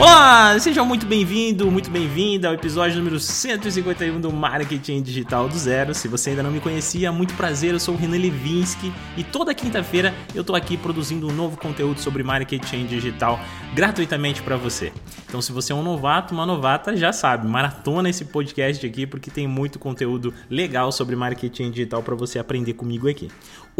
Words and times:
Olá, 0.00 0.56
seja 0.60 0.84
muito 0.84 1.04
bem-vindo, 1.06 1.68
muito 1.72 1.90
bem-vinda 1.90 2.46
ao 2.46 2.54
episódio 2.54 2.98
número 2.98 3.18
151 3.18 4.20
do 4.20 4.32
Marketing 4.32 5.02
Digital 5.02 5.48
do 5.48 5.58
Zero. 5.58 5.92
Se 5.92 6.06
você 6.06 6.30
ainda 6.30 6.42
não 6.44 6.52
me 6.52 6.60
conhecia, 6.60 7.10
muito 7.10 7.34
prazer, 7.34 7.72
eu 7.72 7.80
sou 7.80 7.96
o 7.96 7.98
Renan 7.98 8.16
Levinsky 8.16 8.92
e 9.16 9.24
toda 9.24 9.52
quinta-feira 9.52 10.14
eu 10.36 10.44
tô 10.44 10.54
aqui 10.54 10.76
produzindo 10.76 11.26
um 11.26 11.32
novo 11.32 11.56
conteúdo 11.56 11.98
sobre 11.98 12.22
marketing 12.22 12.86
digital 12.86 13.40
gratuitamente 13.74 14.40
para 14.40 14.56
você. 14.56 14.92
Então, 15.28 15.42
se 15.42 15.50
você 15.50 15.72
é 15.72 15.74
um 15.74 15.82
novato, 15.82 16.32
uma 16.32 16.46
novata, 16.46 16.96
já 16.96 17.12
sabe, 17.12 17.48
maratona 17.48 18.08
esse 18.08 18.24
podcast 18.26 18.86
aqui 18.86 19.04
porque 19.04 19.32
tem 19.32 19.48
muito 19.48 19.80
conteúdo 19.80 20.32
legal 20.48 20.92
sobre 20.92 21.16
marketing 21.16 21.72
digital 21.72 22.04
para 22.04 22.14
você 22.14 22.38
aprender 22.38 22.74
comigo 22.74 23.08
aqui. 23.08 23.28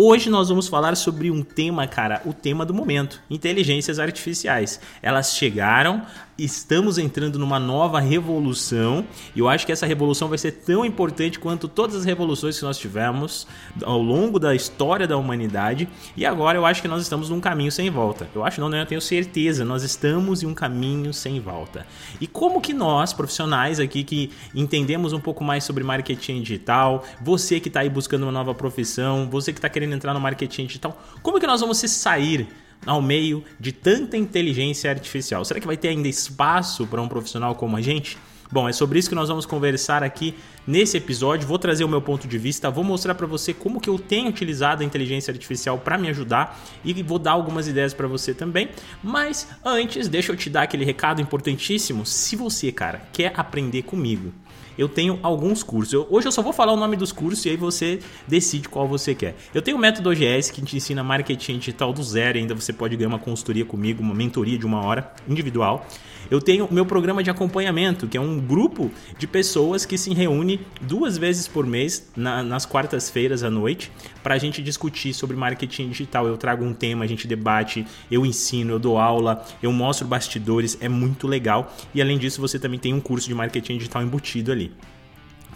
Hoje 0.00 0.30
nós 0.30 0.48
vamos 0.48 0.68
falar 0.68 0.96
sobre 0.96 1.28
um 1.28 1.42
tema, 1.42 1.84
cara, 1.88 2.22
o 2.24 2.32
tema 2.32 2.64
do 2.64 2.72
momento: 2.72 3.20
inteligências 3.28 3.98
artificiais. 3.98 4.80
Elas 5.02 5.34
chegaram, 5.34 6.06
estamos 6.38 6.98
entrando 6.98 7.36
numa 7.36 7.58
nova 7.58 7.98
revolução 7.98 9.04
e 9.34 9.40
eu 9.40 9.48
acho 9.48 9.66
que 9.66 9.72
essa 9.72 9.84
revolução 9.84 10.28
vai 10.28 10.38
ser 10.38 10.52
tão 10.52 10.84
importante 10.84 11.38
quanto 11.38 11.66
todas 11.66 11.96
as 11.96 12.04
revoluções 12.04 12.56
que 12.56 12.64
nós 12.64 12.78
tivemos 12.78 13.46
ao 13.82 14.00
longo 14.00 14.38
da 14.38 14.54
história 14.54 15.06
da 15.06 15.16
humanidade. 15.16 15.88
E 16.16 16.24
agora 16.24 16.56
eu 16.56 16.64
acho 16.64 16.80
que 16.80 16.86
nós 16.86 17.02
estamos 17.02 17.28
num 17.28 17.40
caminho 17.40 17.72
sem 17.72 17.90
volta. 17.90 18.28
Eu 18.32 18.44
acho 18.44 18.60
não, 18.60 18.68
né? 18.68 18.80
Eu 18.80 18.86
tenho 18.86 19.00
certeza, 19.00 19.64
nós 19.64 19.82
estamos 19.82 20.42
em 20.42 20.46
um 20.46 20.54
caminho 20.54 21.12
sem 21.12 21.40
volta. 21.40 21.84
E 22.20 22.26
como 22.26 22.60
que 22.60 22.72
nós, 22.72 23.12
profissionais 23.12 23.80
aqui 23.80 24.04
que 24.04 24.30
entendemos 24.54 25.12
um 25.12 25.20
pouco 25.20 25.42
mais 25.42 25.64
sobre 25.64 25.82
marketing 25.82 26.42
digital, 26.42 27.04
você 27.20 27.58
que 27.58 27.66
está 27.66 27.80
aí 27.80 27.90
buscando 27.90 28.22
uma 28.22 28.32
nova 28.32 28.54
profissão, 28.54 29.28
você 29.28 29.52
que 29.52 29.58
está 29.58 29.68
querendo 29.68 29.94
entrar 29.94 30.14
no 30.14 30.20
marketing 30.20 30.66
digital, 30.66 30.96
como 31.20 31.40
que 31.40 31.46
nós 31.46 31.60
vamos 31.60 31.78
se 31.78 31.88
sair 31.88 32.46
ao 32.86 33.02
meio 33.02 33.44
de 33.58 33.72
tanta 33.72 34.16
inteligência 34.16 34.90
artificial? 34.90 35.44
Será 35.44 35.60
que 35.60 35.66
vai 35.66 35.76
ter 35.76 35.88
ainda 35.88 36.08
espaço 36.08 36.86
para 36.86 37.00
um 37.00 37.08
profissional 37.08 37.54
como 37.54 37.76
a 37.76 37.80
gente? 37.80 38.18
Bom, 38.50 38.66
é 38.66 38.72
sobre 38.72 38.98
isso 38.98 39.10
que 39.10 39.14
nós 39.14 39.28
vamos 39.28 39.44
conversar 39.44 40.02
aqui 40.02 40.34
nesse 40.66 40.96
episódio. 40.96 41.46
Vou 41.46 41.58
trazer 41.58 41.84
o 41.84 41.88
meu 41.88 42.00
ponto 42.00 42.26
de 42.26 42.38
vista, 42.38 42.70
vou 42.70 42.82
mostrar 42.82 43.14
para 43.14 43.26
você 43.26 43.52
como 43.52 43.78
que 43.78 43.90
eu 43.90 43.98
tenho 43.98 44.30
utilizado 44.30 44.82
a 44.82 44.86
inteligência 44.86 45.30
artificial 45.30 45.78
para 45.78 45.98
me 45.98 46.08
ajudar 46.08 46.58
e 46.82 47.02
vou 47.02 47.18
dar 47.18 47.32
algumas 47.32 47.68
ideias 47.68 47.92
para 47.92 48.08
você 48.08 48.32
também. 48.32 48.70
Mas 49.02 49.46
antes, 49.62 50.08
deixa 50.08 50.32
eu 50.32 50.36
te 50.36 50.48
dar 50.48 50.62
aquele 50.62 50.84
recado 50.84 51.20
importantíssimo. 51.20 52.06
Se 52.06 52.36
você, 52.36 52.72
cara, 52.72 53.02
quer 53.12 53.38
aprender 53.38 53.82
comigo, 53.82 54.32
eu 54.78 54.88
tenho 54.88 55.18
alguns 55.22 55.62
cursos. 55.62 55.92
Eu, 55.92 56.06
hoje 56.08 56.28
eu 56.28 56.32
só 56.32 56.40
vou 56.40 56.52
falar 56.52 56.72
o 56.72 56.76
nome 56.76 56.96
dos 56.96 57.10
cursos 57.10 57.44
e 57.44 57.50
aí 57.50 57.56
você 57.56 57.98
decide 58.26 58.68
qual 58.68 58.86
você 58.86 59.14
quer. 59.14 59.34
Eu 59.52 59.60
tenho 59.60 59.76
o 59.76 59.80
método 59.80 60.08
OGS 60.08 60.52
que 60.52 60.62
te 60.62 60.76
ensina 60.76 61.02
marketing 61.02 61.58
digital 61.58 61.92
do 61.92 62.02
zero, 62.02 62.38
ainda 62.38 62.54
você 62.54 62.72
pode 62.72 62.96
ganhar 62.96 63.08
uma 63.08 63.18
consultoria 63.18 63.64
comigo, 63.64 64.00
uma 64.02 64.14
mentoria 64.14 64.56
de 64.56 64.64
uma 64.64 64.80
hora 64.84 65.12
individual. 65.28 65.84
Eu 66.30 66.40
tenho 66.40 66.66
o 66.66 66.74
meu 66.74 66.84
programa 66.84 67.22
de 67.22 67.30
acompanhamento, 67.30 68.06
que 68.06 68.16
é 68.16 68.20
um 68.20 68.38
grupo 68.38 68.90
de 69.18 69.26
pessoas 69.26 69.86
que 69.86 69.96
se 69.96 70.12
reúne 70.12 70.60
duas 70.80 71.16
vezes 71.16 71.48
por 71.48 71.66
mês, 71.66 72.10
na, 72.16 72.42
nas 72.42 72.66
quartas-feiras 72.66 73.42
à 73.42 73.50
noite, 73.50 73.90
para 74.22 74.34
a 74.34 74.38
gente 74.38 74.62
discutir 74.62 75.14
sobre 75.14 75.36
marketing 75.36 75.88
digital. 75.88 76.26
Eu 76.26 76.36
trago 76.36 76.64
um 76.64 76.74
tema, 76.74 77.04
a 77.04 77.08
gente 77.08 77.26
debate, 77.26 77.86
eu 78.10 78.26
ensino, 78.26 78.72
eu 78.72 78.78
dou 78.78 78.98
aula, 78.98 79.44
eu 79.62 79.72
mostro 79.72 80.06
bastidores, 80.06 80.76
é 80.80 80.88
muito 80.88 81.26
legal. 81.26 81.74
E 81.94 82.02
além 82.02 82.18
disso, 82.18 82.40
você 82.40 82.58
também 82.58 82.78
tem 82.78 82.92
um 82.92 83.00
curso 83.00 83.28
de 83.28 83.34
marketing 83.34 83.78
digital 83.78 84.02
embutido 84.02 84.52
ali 84.52 84.72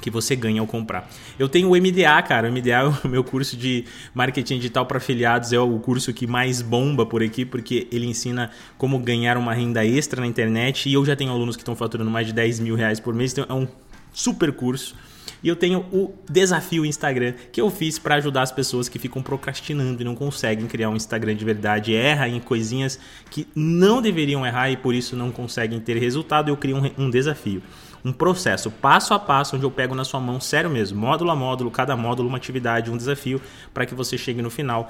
que 0.03 0.11
você 0.11 0.37
ganha 0.37 0.61
ao 0.61 0.67
comprar. 0.67 1.09
Eu 1.39 1.49
tenho 1.49 1.71
o 1.71 1.77
MDA, 1.77 2.21
cara. 2.23 2.51
O 2.51 2.53
MDA 2.53 2.71
é 2.71 2.85
o 2.85 2.99
meu 3.09 3.25
curso 3.25 3.57
de 3.57 3.85
marketing 4.13 4.57
digital 4.57 4.85
para 4.85 4.99
afiliados, 4.99 5.53
é 5.53 5.59
o 5.59 5.79
curso 5.79 6.13
que 6.13 6.27
mais 6.27 6.61
bomba 6.61 7.07
por 7.07 7.23
aqui, 7.23 7.47
porque 7.47 7.87
ele 7.91 8.07
ensina 8.07 8.51
como 8.77 8.99
ganhar 8.99 9.39
uma 9.39 9.55
renda 9.55 9.87
extra 9.87 10.21
na 10.21 10.27
internet. 10.27 10.89
E 10.89 10.93
eu 10.93 11.05
já 11.07 11.17
tenho 11.17 11.31
alunos 11.31 11.57
que 11.57 11.63
estão 11.63 11.77
faturando 11.77 12.11
mais 12.11 12.27
de 12.27 12.33
10 12.33 12.61
mil 12.61 12.75
reais 12.75 13.01
por 13.01 13.15
mês, 13.15 13.33
então 13.33 13.47
é 13.49 13.55
um 13.55 13.67
super 14.13 14.53
curso. 14.53 14.95
E 15.43 15.49
eu 15.49 15.57
tenho 15.57 15.81
o 15.93 16.15
desafio 16.31 16.85
Instagram 16.85 17.35
que 17.51 17.61
eu 17.61 17.69
fiz 17.69 17.99
para 17.99 18.17
ajudar 18.17 18.43
as 18.43 18.53
pessoas 18.53 18.89
que 18.89 18.99
ficam 18.99 19.23
procrastinando 19.23 20.01
e 20.01 20.05
não 20.05 20.15
conseguem 20.15 20.67
criar 20.67 20.89
um 20.89 20.97
Instagram 20.97 21.35
de 21.35 21.45
verdade, 21.45 21.95
erra 21.95 22.29
em 22.29 22.39
coisinhas 22.39 22.99
que 23.29 23.47
não 23.55 24.01
deveriam 24.01 24.47
errar 24.47 24.71
e 24.71 24.77
por 24.77 24.95
isso 24.95 25.17
não 25.17 25.33
conseguem 25.33 25.81
ter 25.81 25.97
resultado. 25.99 26.49
Eu 26.49 26.57
crio 26.57 26.77
um, 26.77 27.05
um 27.07 27.11
desafio 27.11 27.63
um 28.05 28.13
processo 28.13 28.71
passo 28.71 29.15
a 29.15 29.19
passo 29.19 29.57
onde 29.57 29.65
eu 29.65 29.71
pego 29.71 29.95
na 29.95 30.05
sua 30.05 30.21
mão, 30.21 30.41
sério 30.41 30.71
mesmo, 30.71 31.01
módulo 31.01 31.31
a 31.31 31.37
módulo, 31.37 31.71
cada 31.71 31.97
módulo 31.97 32.29
uma 32.29 32.37
atividade, 32.39 32.91
um 32.91 32.97
desafio, 32.97 33.41
para 33.73 33.87
que 33.87 33.95
você 33.95 34.19
chegue 34.19 34.43
no 34.43 34.51
final 34.51 34.89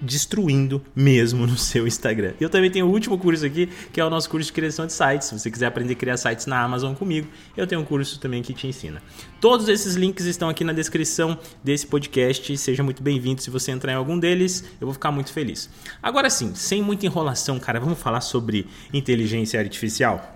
destruindo 0.00 0.82
mesmo 0.94 1.46
no 1.46 1.56
seu 1.56 1.86
Instagram. 1.86 2.32
Eu 2.40 2.48
também 2.48 2.70
tenho 2.70 2.86
o 2.86 2.90
último 2.90 3.18
curso 3.18 3.44
aqui, 3.44 3.68
que 3.92 4.00
é 4.00 4.04
o 4.04 4.10
nosso 4.10 4.28
curso 4.30 4.46
de 4.46 4.52
criação 4.52 4.86
de 4.86 4.92
sites. 4.92 5.28
Se 5.28 5.38
você 5.38 5.50
quiser 5.50 5.66
aprender 5.66 5.92
a 5.92 5.96
criar 5.96 6.16
sites 6.16 6.46
na 6.46 6.60
Amazon 6.62 6.94
comigo, 6.94 7.28
eu 7.56 7.66
tenho 7.66 7.80
um 7.80 7.84
curso 7.84 8.18
também 8.18 8.42
que 8.42 8.52
te 8.52 8.66
ensina. 8.66 9.02
Todos 9.40 9.68
esses 9.68 9.94
links 9.94 10.24
estão 10.24 10.48
aqui 10.48 10.64
na 10.64 10.72
descrição 10.72 11.38
desse 11.62 11.86
podcast. 11.86 12.56
Seja 12.56 12.82
muito 12.82 13.02
bem-vindo. 13.02 13.42
Se 13.42 13.50
você 13.50 13.70
entrar 13.70 13.92
em 13.92 13.96
algum 13.96 14.18
deles, 14.18 14.64
eu 14.80 14.86
vou 14.86 14.94
ficar 14.94 15.10
muito 15.10 15.32
feliz. 15.32 15.68
Agora 16.02 16.30
sim, 16.30 16.54
sem 16.54 16.82
muita 16.82 17.06
enrolação, 17.06 17.58
cara, 17.58 17.78
vamos 17.78 17.98
falar 17.98 18.20
sobre 18.20 18.66
inteligência 18.92 19.60
artificial. 19.60 20.33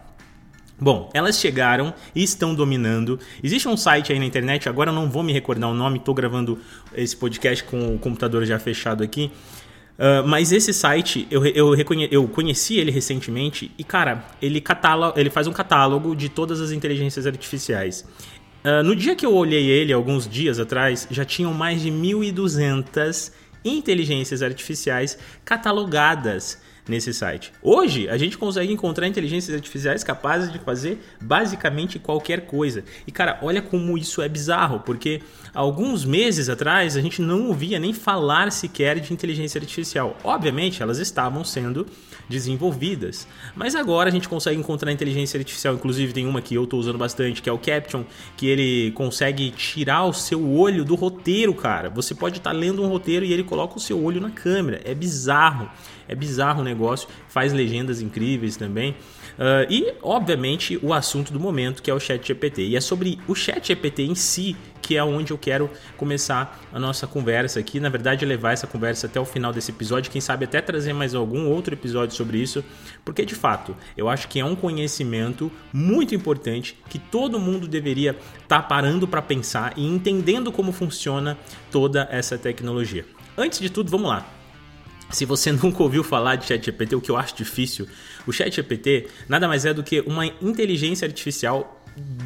Bom, 0.80 1.10
elas 1.12 1.40
chegaram 1.40 1.92
e 2.14 2.22
estão 2.22 2.54
dominando. 2.54 3.18
Existe 3.42 3.66
um 3.66 3.76
site 3.76 4.12
aí 4.12 4.18
na 4.18 4.24
internet, 4.24 4.68
agora 4.68 4.90
eu 4.90 4.94
não 4.94 5.10
vou 5.10 5.24
me 5.24 5.32
recordar 5.32 5.68
o 5.68 5.74
nome, 5.74 5.98
estou 5.98 6.14
gravando 6.14 6.58
esse 6.94 7.16
podcast 7.16 7.64
com 7.64 7.96
o 7.96 7.98
computador 7.98 8.44
já 8.44 8.58
fechado 8.60 9.02
aqui. 9.02 9.32
Uh, 9.98 10.24
mas 10.28 10.52
esse 10.52 10.72
site, 10.72 11.26
eu, 11.28 11.44
eu, 11.44 11.74
eu 12.12 12.28
conheci 12.28 12.76
ele 12.76 12.92
recentemente 12.92 13.72
e, 13.76 13.82
cara, 13.82 14.24
ele, 14.40 14.62
ele 15.16 15.30
faz 15.30 15.48
um 15.48 15.52
catálogo 15.52 16.14
de 16.14 16.28
todas 16.28 16.60
as 16.60 16.70
inteligências 16.70 17.26
artificiais. 17.26 18.06
Uh, 18.64 18.84
no 18.84 18.94
dia 18.94 19.16
que 19.16 19.26
eu 19.26 19.34
olhei 19.34 19.68
ele, 19.68 19.92
alguns 19.92 20.28
dias 20.28 20.60
atrás, 20.60 21.08
já 21.10 21.24
tinham 21.24 21.52
mais 21.52 21.82
de 21.82 21.90
1.200 21.90 23.32
inteligências 23.64 24.40
artificiais 24.40 25.18
catalogadas 25.44 26.60
nesse 26.88 27.12
site. 27.12 27.52
Hoje, 27.62 28.08
a 28.08 28.16
gente 28.16 28.38
consegue 28.38 28.72
encontrar 28.72 29.06
inteligências 29.06 29.54
artificiais 29.54 30.02
capazes 30.02 30.50
de 30.50 30.58
fazer 30.58 30.98
basicamente 31.20 31.98
qualquer 31.98 32.46
coisa. 32.46 32.82
E 33.06 33.12
cara, 33.12 33.38
olha 33.42 33.60
como 33.60 33.98
isso 33.98 34.22
é 34.22 34.28
bizarro, 34.28 34.80
porque 34.80 35.20
alguns 35.54 36.04
meses 36.04 36.48
atrás 36.48 36.96
a 36.96 37.00
gente 37.00 37.20
não 37.20 37.48
ouvia 37.48 37.78
nem 37.78 37.92
falar 37.92 38.50
sequer 38.50 38.98
de 38.98 39.12
inteligência 39.12 39.60
artificial. 39.60 40.16
Obviamente, 40.24 40.82
elas 40.82 40.98
estavam 40.98 41.44
sendo 41.44 41.86
desenvolvidas, 42.28 43.26
mas 43.54 43.74
agora 43.74 44.08
a 44.08 44.12
gente 44.12 44.28
consegue 44.28 44.58
encontrar 44.58 44.92
inteligência 44.92 45.38
artificial, 45.38 45.74
inclusive 45.74 46.12
tem 46.12 46.26
uma 46.26 46.42
que 46.42 46.54
eu 46.54 46.64
estou 46.64 46.78
usando 46.78 46.98
bastante, 46.98 47.40
que 47.40 47.48
é 47.48 47.52
o 47.52 47.58
Caption, 47.58 48.04
que 48.36 48.46
ele 48.46 48.90
consegue 48.92 49.50
tirar 49.50 50.04
o 50.04 50.12
seu 50.12 50.46
olho 50.50 50.84
do 50.84 50.94
roteiro, 50.94 51.54
cara. 51.54 51.88
Você 51.90 52.14
pode 52.14 52.38
estar 52.38 52.50
tá 52.50 52.56
lendo 52.56 52.82
um 52.82 52.88
roteiro 52.88 53.24
e 53.24 53.32
ele 53.32 53.44
coloca 53.44 53.76
o 53.76 53.80
seu 53.80 54.02
olho 54.02 54.20
na 54.20 54.30
câmera. 54.30 54.80
É 54.84 54.94
bizarro. 54.94 55.70
É 56.08 56.14
bizarro 56.14 56.62
o 56.62 56.64
negócio, 56.64 57.06
faz 57.28 57.52
legendas 57.52 58.00
incríveis 58.00 58.56
também. 58.56 58.92
Uh, 59.38 59.70
e, 59.70 59.94
obviamente, 60.02 60.78
o 60.82 60.94
assunto 60.94 61.32
do 61.32 61.38
momento, 61.38 61.82
que 61.82 61.90
é 61.90 61.94
o 61.94 62.00
Chat 62.00 62.26
GPT. 62.26 62.62
E 62.62 62.76
é 62.76 62.80
sobre 62.80 63.18
o 63.28 63.34
Chat 63.34 63.68
GPT 63.68 64.04
em 64.04 64.14
si 64.14 64.56
que 64.88 64.96
é 64.96 65.04
onde 65.04 65.34
eu 65.34 65.36
quero 65.36 65.68
começar 65.98 66.58
a 66.72 66.80
nossa 66.80 67.06
conversa 67.06 67.60
aqui. 67.60 67.78
Na 67.78 67.90
verdade, 67.90 68.24
levar 68.24 68.52
essa 68.52 68.66
conversa 68.66 69.06
até 69.06 69.20
o 69.20 69.24
final 69.26 69.52
desse 69.52 69.70
episódio, 69.70 70.10
quem 70.10 70.18
sabe 70.18 70.46
até 70.46 70.62
trazer 70.62 70.94
mais 70.94 71.14
algum 71.14 71.46
outro 71.46 71.74
episódio 71.74 72.16
sobre 72.16 72.38
isso, 72.38 72.64
porque 73.04 73.26
de 73.26 73.34
fato 73.34 73.76
eu 73.98 74.08
acho 74.08 74.28
que 74.28 74.40
é 74.40 74.44
um 74.46 74.56
conhecimento 74.56 75.52
muito 75.70 76.14
importante 76.14 76.74
que 76.88 76.98
todo 76.98 77.38
mundo 77.38 77.68
deveria 77.68 78.12
estar 78.12 78.62
tá 78.62 78.62
parando 78.62 79.06
para 79.06 79.20
pensar 79.20 79.74
e 79.76 79.86
entendendo 79.86 80.50
como 80.50 80.72
funciona 80.72 81.36
toda 81.70 82.08
essa 82.10 82.38
tecnologia. 82.38 83.04
Antes 83.36 83.60
de 83.60 83.68
tudo, 83.68 83.90
vamos 83.90 84.08
lá. 84.08 84.26
Se 85.10 85.26
você 85.26 85.52
nunca 85.52 85.82
ouviu 85.82 86.02
falar 86.02 86.36
de 86.36 86.46
ChatGPT, 86.46 86.96
o 86.96 87.00
que 87.02 87.10
eu 87.10 87.16
acho 87.18 87.36
difícil, 87.36 87.86
o 88.26 88.32
ChatGPT 88.32 89.08
nada 89.28 89.46
mais 89.46 89.66
é 89.66 89.74
do 89.74 89.82
que 89.82 90.00
uma 90.00 90.24
inteligência 90.24 91.06
artificial 91.06 91.77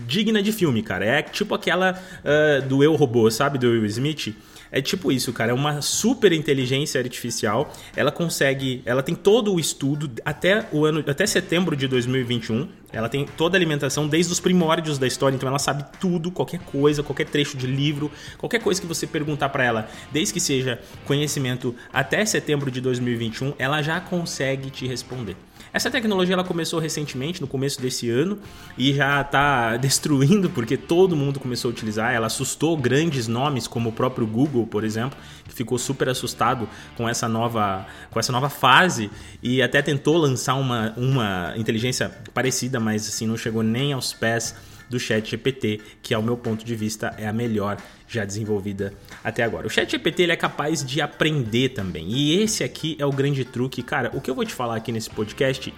digna 0.06 0.42
de 0.42 0.52
filme, 0.52 0.82
cara. 0.82 1.04
É 1.04 1.22
tipo 1.22 1.54
aquela 1.54 1.92
uh, 1.92 2.66
do 2.66 2.82
Eu 2.82 2.94
Robô, 2.94 3.30
sabe? 3.30 3.58
Do 3.58 3.68
Will 3.68 3.86
Smith. 3.86 4.34
É 4.74 4.80
tipo 4.80 5.12
isso, 5.12 5.34
cara. 5.34 5.50
É 5.50 5.54
uma 5.54 5.82
super 5.82 6.32
inteligência 6.32 6.98
artificial. 6.98 7.70
Ela 7.94 8.10
consegue. 8.10 8.82
Ela 8.86 9.02
tem 9.02 9.14
todo 9.14 9.52
o 9.52 9.60
estudo 9.60 10.10
até 10.24 10.66
o 10.72 10.86
ano. 10.86 11.04
Até 11.06 11.26
setembro 11.26 11.76
de 11.76 11.86
2021. 11.86 12.66
Ela 12.90 13.08
tem 13.08 13.26
toda 13.26 13.56
a 13.56 13.58
alimentação 13.58 14.08
desde 14.08 14.32
os 14.32 14.40
primórdios 14.40 14.98
da 14.98 15.06
história, 15.06 15.34
então 15.34 15.48
ela 15.48 15.58
sabe 15.58 15.84
tudo, 15.98 16.30
qualquer 16.30 16.60
coisa, 16.60 17.02
qualquer 17.02 17.24
trecho 17.24 17.56
de 17.56 17.66
livro, 17.66 18.10
qualquer 18.36 18.60
coisa 18.60 18.78
que 18.82 18.86
você 18.86 19.06
perguntar 19.06 19.48
para 19.48 19.64
ela, 19.64 19.88
desde 20.12 20.34
que 20.34 20.40
seja 20.40 20.78
conhecimento 21.06 21.74
até 21.90 22.22
setembro 22.26 22.70
de 22.70 22.82
2021, 22.82 23.54
ela 23.58 23.80
já 23.80 23.98
consegue 23.98 24.68
te 24.68 24.86
responder. 24.86 25.36
Essa 25.72 25.90
tecnologia 25.90 26.34
ela 26.34 26.44
começou 26.44 26.78
recentemente, 26.78 27.40
no 27.40 27.46
começo 27.46 27.80
desse 27.80 28.10
ano, 28.10 28.38
e 28.76 28.92
já 28.92 29.22
está 29.22 29.76
destruindo 29.80 30.50
porque 30.50 30.76
todo 30.76 31.16
mundo 31.16 31.40
começou 31.40 31.70
a 31.70 31.72
utilizar. 31.72 32.12
Ela 32.12 32.26
assustou 32.26 32.76
grandes 32.76 33.26
nomes 33.26 33.66
como 33.66 33.88
o 33.88 33.92
próprio 33.92 34.26
Google, 34.26 34.66
por 34.66 34.84
exemplo, 34.84 35.18
que 35.44 35.54
ficou 35.54 35.78
super 35.78 36.08
assustado 36.10 36.68
com 36.96 37.08
essa 37.08 37.26
nova, 37.26 37.86
com 38.10 38.20
essa 38.20 38.30
nova 38.30 38.50
fase 38.50 39.10
e 39.42 39.62
até 39.62 39.80
tentou 39.80 40.18
lançar 40.18 40.54
uma, 40.54 40.92
uma 40.96 41.54
inteligência 41.56 42.10
parecida, 42.34 42.78
mas 42.78 43.08
assim 43.08 43.26
não 43.26 43.36
chegou 43.36 43.62
nem 43.62 43.94
aos 43.94 44.12
pés 44.12 44.54
do 44.92 45.00
Chat 45.00 45.28
GPT, 45.28 45.80
que 46.02 46.12
ao 46.12 46.22
meu 46.22 46.36
ponto 46.36 46.64
de 46.64 46.74
vista 46.76 47.14
é 47.18 47.26
a 47.26 47.32
melhor 47.32 47.78
já 48.06 48.26
desenvolvida 48.26 48.92
até 49.24 49.42
agora. 49.42 49.66
O 49.66 49.70
Chat 49.70 49.90
GPT 49.90 50.24
ele 50.24 50.32
é 50.32 50.36
capaz 50.36 50.84
de 50.84 51.00
aprender 51.00 51.70
também. 51.70 52.06
E 52.10 52.42
esse 52.42 52.62
aqui 52.62 52.94
é 53.00 53.06
o 53.06 53.10
grande 53.10 53.42
truque, 53.42 53.82
cara. 53.82 54.10
O 54.12 54.20
que 54.20 54.30
eu 54.30 54.34
vou 54.34 54.44
te 54.44 54.52
falar 54.52 54.76
aqui 54.76 54.92
nesse 54.92 55.08
podcast 55.08 55.72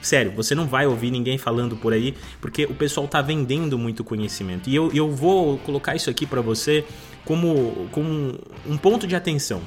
Sério, 0.00 0.32
você 0.34 0.54
não 0.54 0.66
vai 0.66 0.86
ouvir 0.86 1.10
ninguém 1.10 1.36
falando 1.36 1.76
por 1.76 1.92
aí, 1.92 2.14
porque 2.40 2.64
o 2.64 2.74
pessoal 2.74 3.06
tá 3.06 3.20
vendendo 3.20 3.78
muito 3.78 4.02
conhecimento. 4.02 4.70
E 4.70 4.74
eu, 4.74 4.90
eu 4.94 5.10
vou 5.10 5.58
colocar 5.58 5.94
isso 5.94 6.08
aqui 6.08 6.24
para 6.24 6.40
você 6.40 6.86
como, 7.22 7.86
como 7.92 8.38
um 8.66 8.78
ponto 8.78 9.06
de 9.06 9.14
atenção. 9.14 9.60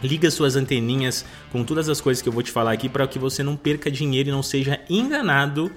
Liga 0.00 0.30
suas 0.30 0.54
anteninhas 0.54 1.24
com 1.50 1.64
todas 1.64 1.88
as 1.88 2.00
coisas 2.00 2.22
que 2.22 2.28
eu 2.28 2.32
vou 2.32 2.44
te 2.44 2.52
falar 2.52 2.70
aqui 2.70 2.88
para 2.88 3.04
que 3.08 3.18
você 3.18 3.42
não 3.42 3.56
perca 3.56 3.90
dinheiro 3.90 4.28
e 4.28 4.32
não 4.32 4.44
seja 4.44 4.78
enganado 4.88 5.72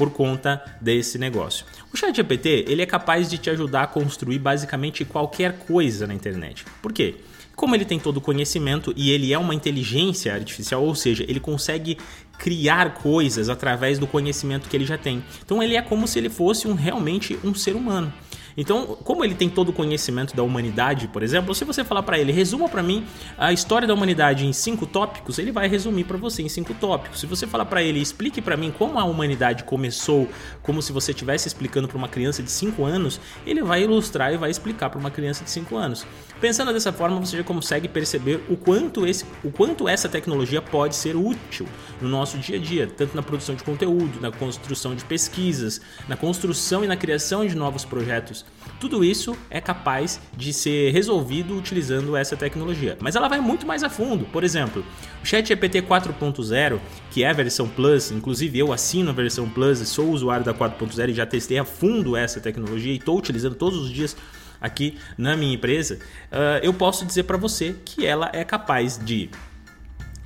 por 0.00 0.08
conta 0.08 0.64
desse 0.80 1.18
negócio. 1.18 1.66
O 1.92 1.96
ChatGPT 1.96 2.64
ele 2.66 2.80
é 2.80 2.86
capaz 2.86 3.28
de 3.28 3.36
te 3.36 3.50
ajudar 3.50 3.82
a 3.82 3.86
construir 3.86 4.38
basicamente 4.38 5.04
qualquer 5.04 5.58
coisa 5.58 6.06
na 6.06 6.14
internet. 6.14 6.64
Por 6.80 6.90
quê? 6.90 7.16
Como 7.54 7.74
ele 7.74 7.84
tem 7.84 8.00
todo 8.00 8.16
o 8.16 8.20
conhecimento 8.22 8.94
e 8.96 9.10
ele 9.10 9.30
é 9.30 9.38
uma 9.38 9.54
inteligência 9.54 10.32
artificial, 10.32 10.82
ou 10.82 10.94
seja, 10.94 11.22
ele 11.28 11.38
consegue 11.38 11.98
criar 12.38 12.94
coisas 12.94 13.50
através 13.50 13.98
do 13.98 14.06
conhecimento 14.06 14.70
que 14.70 14.74
ele 14.74 14.86
já 14.86 14.96
tem. 14.96 15.22
Então 15.44 15.62
ele 15.62 15.76
é 15.76 15.82
como 15.82 16.08
se 16.08 16.18
ele 16.18 16.30
fosse 16.30 16.66
um, 16.66 16.72
realmente 16.72 17.38
um 17.44 17.54
ser 17.54 17.76
humano. 17.76 18.10
Então, 18.56 18.98
como 19.04 19.24
ele 19.24 19.34
tem 19.34 19.48
todo 19.48 19.70
o 19.70 19.72
conhecimento 19.72 20.34
da 20.34 20.42
humanidade, 20.42 21.08
por 21.08 21.22
exemplo, 21.22 21.54
se 21.54 21.64
você 21.64 21.84
falar 21.84 22.02
para 22.02 22.18
ele, 22.18 22.32
resuma 22.32 22.68
para 22.68 22.82
mim 22.82 23.04
a 23.38 23.52
história 23.52 23.86
da 23.86 23.94
humanidade 23.94 24.46
em 24.46 24.52
cinco 24.52 24.86
tópicos, 24.86 25.38
ele 25.38 25.52
vai 25.52 25.68
resumir 25.68 26.04
para 26.04 26.16
você 26.16 26.42
em 26.42 26.48
cinco 26.48 26.74
tópicos. 26.74 27.20
Se 27.20 27.26
você 27.26 27.46
falar 27.46 27.64
para 27.64 27.82
ele, 27.82 28.00
explique 28.00 28.40
para 28.40 28.56
mim 28.56 28.72
como 28.76 28.98
a 28.98 29.04
humanidade 29.04 29.64
começou, 29.64 30.28
como 30.62 30.82
se 30.82 30.92
você 30.92 31.12
estivesse 31.12 31.48
explicando 31.48 31.88
para 31.88 31.96
uma 31.96 32.08
criança 32.08 32.42
de 32.42 32.50
5 32.50 32.84
anos, 32.84 33.20
ele 33.46 33.62
vai 33.62 33.82
ilustrar 33.82 34.32
e 34.32 34.36
vai 34.36 34.50
explicar 34.50 34.90
para 34.90 34.98
uma 34.98 35.10
criança 35.10 35.44
de 35.44 35.50
5 35.50 35.76
anos. 35.76 36.06
Pensando 36.40 36.72
dessa 36.72 36.92
forma, 36.92 37.20
você 37.20 37.36
já 37.36 37.44
consegue 37.44 37.88
perceber 37.88 38.42
o 38.48 38.56
quanto, 38.56 39.06
esse, 39.06 39.24
o 39.44 39.50
quanto 39.50 39.88
essa 39.88 40.08
tecnologia 40.08 40.62
pode 40.62 40.96
ser 40.96 41.16
útil 41.16 41.66
no 42.00 42.08
nosso 42.08 42.38
dia 42.38 42.56
a 42.56 42.60
dia, 42.60 42.86
tanto 42.86 43.14
na 43.14 43.22
produção 43.22 43.54
de 43.54 43.62
conteúdo, 43.62 44.20
na 44.20 44.30
construção 44.30 44.94
de 44.94 45.04
pesquisas, 45.04 45.80
na 46.08 46.16
construção 46.16 46.84
e 46.84 46.86
na 46.86 46.96
criação 46.96 47.46
de 47.46 47.54
novos 47.54 47.84
projetos. 47.84 48.39
Tudo 48.78 49.04
isso 49.04 49.36
é 49.50 49.60
capaz 49.60 50.20
de 50.36 50.52
ser 50.52 50.90
resolvido 50.92 51.56
utilizando 51.56 52.16
essa 52.16 52.36
tecnologia. 52.36 52.96
Mas 53.00 53.14
ela 53.14 53.28
vai 53.28 53.38
muito 53.40 53.66
mais 53.66 53.82
a 53.82 53.90
fundo. 53.90 54.24
Por 54.26 54.42
exemplo, 54.42 54.84
o 55.22 55.26
ChatGPT 55.26 55.82
4.0, 55.82 56.78
que 57.10 57.22
é 57.22 57.28
a 57.28 57.32
versão 57.32 57.68
Plus, 57.68 58.10
inclusive 58.10 58.58
eu 58.58 58.72
assino 58.72 59.10
a 59.10 59.12
versão 59.12 59.48
Plus 59.48 59.78
sou 59.88 60.10
usuário 60.10 60.44
da 60.44 60.54
4.0 60.54 61.10
e 61.10 61.12
já 61.12 61.26
testei 61.26 61.58
a 61.58 61.64
fundo 61.64 62.16
essa 62.16 62.40
tecnologia 62.40 62.92
e 62.92 62.96
estou 62.96 63.18
utilizando 63.18 63.54
todos 63.54 63.78
os 63.78 63.90
dias 63.90 64.16
aqui 64.60 64.98
na 65.16 65.36
minha 65.36 65.54
empresa, 65.54 65.98
uh, 66.30 66.62
eu 66.62 66.74
posso 66.74 67.06
dizer 67.06 67.22
para 67.22 67.36
você 67.36 67.74
que 67.84 68.04
ela 68.04 68.30
é 68.32 68.44
capaz 68.44 68.98
de 68.98 69.30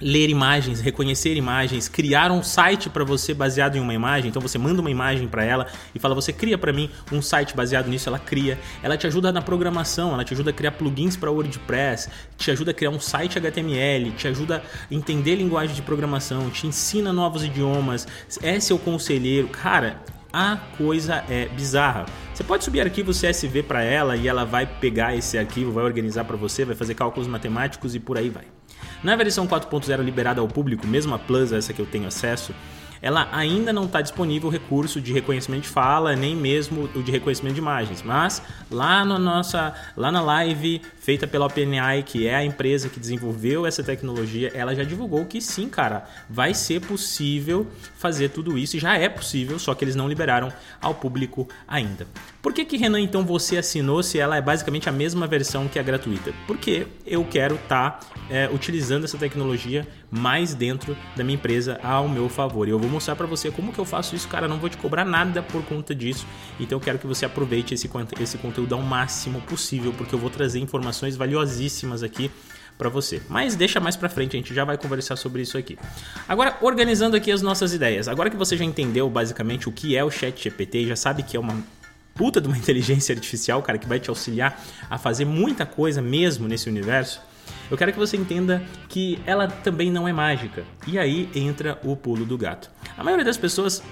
ler 0.05 0.29
imagens, 0.29 0.83
reconhecer 0.83 1.35
imagens, 1.35 1.89
criar 1.89 2.31
um 2.31 2.43
site 2.43 2.91
para 2.91 3.03
você 3.03 3.33
baseado 3.33 3.77
em 3.77 3.81
uma 3.81 3.95
imagem. 3.95 4.29
Então 4.29 4.43
você 4.43 4.59
manda 4.59 4.83
uma 4.83 4.91
imagem 4.91 5.27
para 5.27 5.43
ela 5.43 5.67
e 5.95 5.99
fala: 5.99 6.15
"Você 6.15 6.31
cria 6.31 6.59
para 6.59 6.75
mim 6.75 6.91
um 7.11 7.23
site 7.23 7.57
baseado 7.57 7.89
nisso". 7.89 8.07
Ela 8.11 8.19
cria. 8.19 8.59
Ela 8.83 8.99
te 8.99 9.07
ajuda 9.07 9.33
na 9.33 9.41
programação, 9.41 10.13
ela 10.13 10.23
te 10.23 10.35
ajuda 10.35 10.51
a 10.51 10.53
criar 10.53 10.73
plugins 10.73 11.17
para 11.17 11.31
WordPress, 11.31 12.11
te 12.37 12.51
ajuda 12.51 12.73
a 12.73 12.75
criar 12.75 12.91
um 12.91 13.01
site 13.01 13.39
HTML, 13.39 14.11
te 14.13 14.29
ajuda 14.29 14.63
a 14.91 14.95
entender 14.95 15.37
linguagem 15.37 15.75
de 15.75 15.81
programação, 15.81 16.51
te 16.51 16.67
ensina 16.67 17.11
novos 17.11 17.43
idiomas, 17.43 18.07
é 18.43 18.61
seu 18.61 18.79
conselheiro. 18.79 19.49
Cara, 19.49 20.03
a 20.31 20.59
coisa 20.77 21.25
é 21.29 21.47
bizarra. 21.47 22.05
Você 22.35 22.45
pode 22.45 22.65
subir 22.65 22.81
arquivo 22.83 23.13
CSV 23.13 23.63
para 23.63 23.83
ela 23.83 24.17
e 24.17 24.29
ela 24.29 24.45
vai 24.45 24.67
pegar 24.67 25.17
esse 25.17 25.39
arquivo, 25.39 25.73
vai 25.73 25.85
organizar 25.85 26.25
para 26.25 26.37
você, 26.37 26.65
vai 26.65 26.75
fazer 26.75 26.95
cálculos 26.95 27.27
matemáticos 27.27 27.95
e 27.95 28.01
por 28.01 28.19
aí 28.19 28.29
vai. 28.29 28.45
Na 29.05 29.15
versão 29.17 29.47
4.0 29.47 30.03
liberada 30.03 30.41
ao 30.41 30.49
público, 30.49 30.87
mesmo 30.87 31.15
a 31.15 31.19
Plus, 31.19 31.53
essa 31.53 31.75
que 31.75 31.81
eu 31.81 31.85
tenho 31.85 32.09
acesso, 32.09 32.55
ela 33.03 33.29
ainda 33.33 33.71
não 33.71 33.85
está 33.85 34.01
disponível 34.01 34.49
o 34.49 34.51
recurso 34.51 34.99
de 34.99 35.13
reconhecimento 35.13 35.65
de 35.65 35.69
fala, 35.69 36.17
nem 36.17 36.35
mesmo 36.35 36.89
o 36.95 37.03
de 37.03 37.13
reconhecimento 37.13 37.53
de 37.53 37.61
imagens. 37.61 38.03
Mas 38.03 38.41
lá, 38.71 39.05
no 39.05 39.19
nossa, 39.19 39.75
lá 39.95 40.11
na 40.11 40.23
live 40.23 40.81
feita 41.05 41.27
pela 41.27 41.45
OpenAI, 41.45 42.03
que 42.03 42.27
é 42.27 42.35
a 42.35 42.43
empresa 42.43 42.89
que 42.89 42.99
desenvolveu 42.99 43.67
essa 43.67 43.85
tecnologia, 43.85 44.51
ela 44.55 44.75
já 44.75 44.85
divulgou 44.85 45.27
que 45.27 45.39
sim, 45.39 45.69
cara, 45.69 46.09
vai 46.31 46.55
ser 46.55 46.81
possível 46.81 47.67
fazer 47.99 48.31
tudo 48.31 48.57
isso, 48.57 48.79
e 48.79 48.81
já 48.81 48.97
é 48.97 49.07
possível, 49.07 49.59
só 49.59 49.75
que 49.75 49.85
eles 49.85 49.95
não 49.95 50.09
liberaram 50.09 50.51
ao 50.81 50.95
público 50.95 51.47
ainda. 51.69 52.07
Por 52.41 52.55
que, 52.55 52.65
que 52.65 52.79
Renan, 52.79 53.01
então, 53.01 53.23
você 53.23 53.59
assinou 53.59 54.03
se 54.03 54.19
ela 54.19 54.37
é 54.37 54.41
basicamente 54.41 54.89
a 54.89 54.93
mesma 54.93 55.27
versão 55.27 55.69
que 55.69 55.79
a 55.79 55.83
gratuita? 55.83 56.33
Porque 56.47 56.87
eu 57.07 57.23
quero 57.25 57.57
estar 57.57 57.91
tá, 57.91 58.07
é, 58.31 58.49
utilizando 58.51 59.05
essa 59.05 59.19
tecnologia 59.19 59.87
mais 60.11 60.55
dentro 60.55 60.97
da 61.17 61.25
minha 61.25 61.35
empresa 61.35 61.79
ao 61.83 62.09
meu 62.09 62.29
favor. 62.29 62.69
E 62.69 62.71
eu 62.71 62.79
vou 62.79 62.89
mostrar 62.89 63.17
para 63.17 63.27
você 63.27 63.51
como 63.51 63.73
que 63.73 63.79
eu 63.79 63.85
faço 63.85 64.15
isso, 64.15 64.29
cara. 64.29 64.47
Não 64.47 64.59
vou 64.59 64.69
te 64.69 64.77
cobrar 64.77 65.05
nada 65.05 65.43
por 65.43 65.65
conta 65.65 65.95
disso. 65.95 66.27
Então 66.61 66.77
eu 66.77 66.81
quero 66.81 66.99
que 66.99 67.07
você 67.07 67.25
aproveite 67.25 67.75
esse, 67.75 67.91
esse 68.21 68.39
conteúdo 68.39 68.75
ao 68.75 68.83
máximo 68.83 69.41
possível, 69.41 69.93
porque 69.97 70.15
eu 70.15 70.19
vou 70.19 70.31
trazer 70.31 70.61
informações 70.61 70.94
valiosíssimas 71.17 72.03
aqui 72.03 72.31
para 72.77 72.89
você. 72.89 73.23
Mas 73.29 73.55
deixa 73.55 73.81
mais 73.81 73.97
para 73.97 74.09
frente, 74.09 74.37
a 74.37 74.39
gente 74.39 74.55
já 74.55 74.65
vai 74.65 74.77
conversar 74.77 75.17
sobre 75.17 75.43
isso 75.43 75.57
aqui. 75.57 75.79
Agora, 76.29 76.57
organizando 76.61 77.17
aqui 77.17 77.31
as 77.31 77.43
nossas 77.43 77.73
ideias. 77.73 78.09
Agora 78.09 78.31
que 78.31 78.37
você 78.37 78.57
já 78.57 78.65
entendeu 78.65 79.09
basicamente 79.09 79.69
o 79.69 79.73
que 79.73 79.97
é 79.97 80.03
o 80.03 80.11
Chat 80.11 80.43
GPT, 80.43 80.87
já 80.87 80.97
sabe 80.97 81.23
que 81.23 81.37
é 81.37 81.41
uma 81.41 81.57
puta 82.15 82.41
de 82.41 82.49
uma 82.49 82.57
inteligência 82.59 83.15
artificial, 83.15 83.63
cara, 83.63 83.79
que 83.79 83.87
vai 83.87 84.01
te 84.01 84.11
auxiliar 84.11 84.61
a 84.89 84.99
fazer 84.99 85.25
muita 85.25 85.67
coisa 85.67 86.01
mesmo 86.03 86.49
nesse 86.49 86.69
universo, 86.69 87.21
eu 87.71 87.77
quero 87.77 87.93
que 87.93 87.99
você 87.99 88.17
entenda 88.17 88.63
que 88.89 89.19
ela 89.27 89.49
também 89.49 89.91
não 89.91 90.07
é 90.07 90.13
mágica. 90.13 90.65
E 90.87 90.99
aí 90.99 91.29
entra 91.35 91.79
o 91.83 91.97
pulo 91.97 92.25
do 92.25 92.37
gato. 92.37 92.71
A 92.97 93.03
maioria 93.03 93.25
das 93.25 93.37
pessoas 93.37 93.83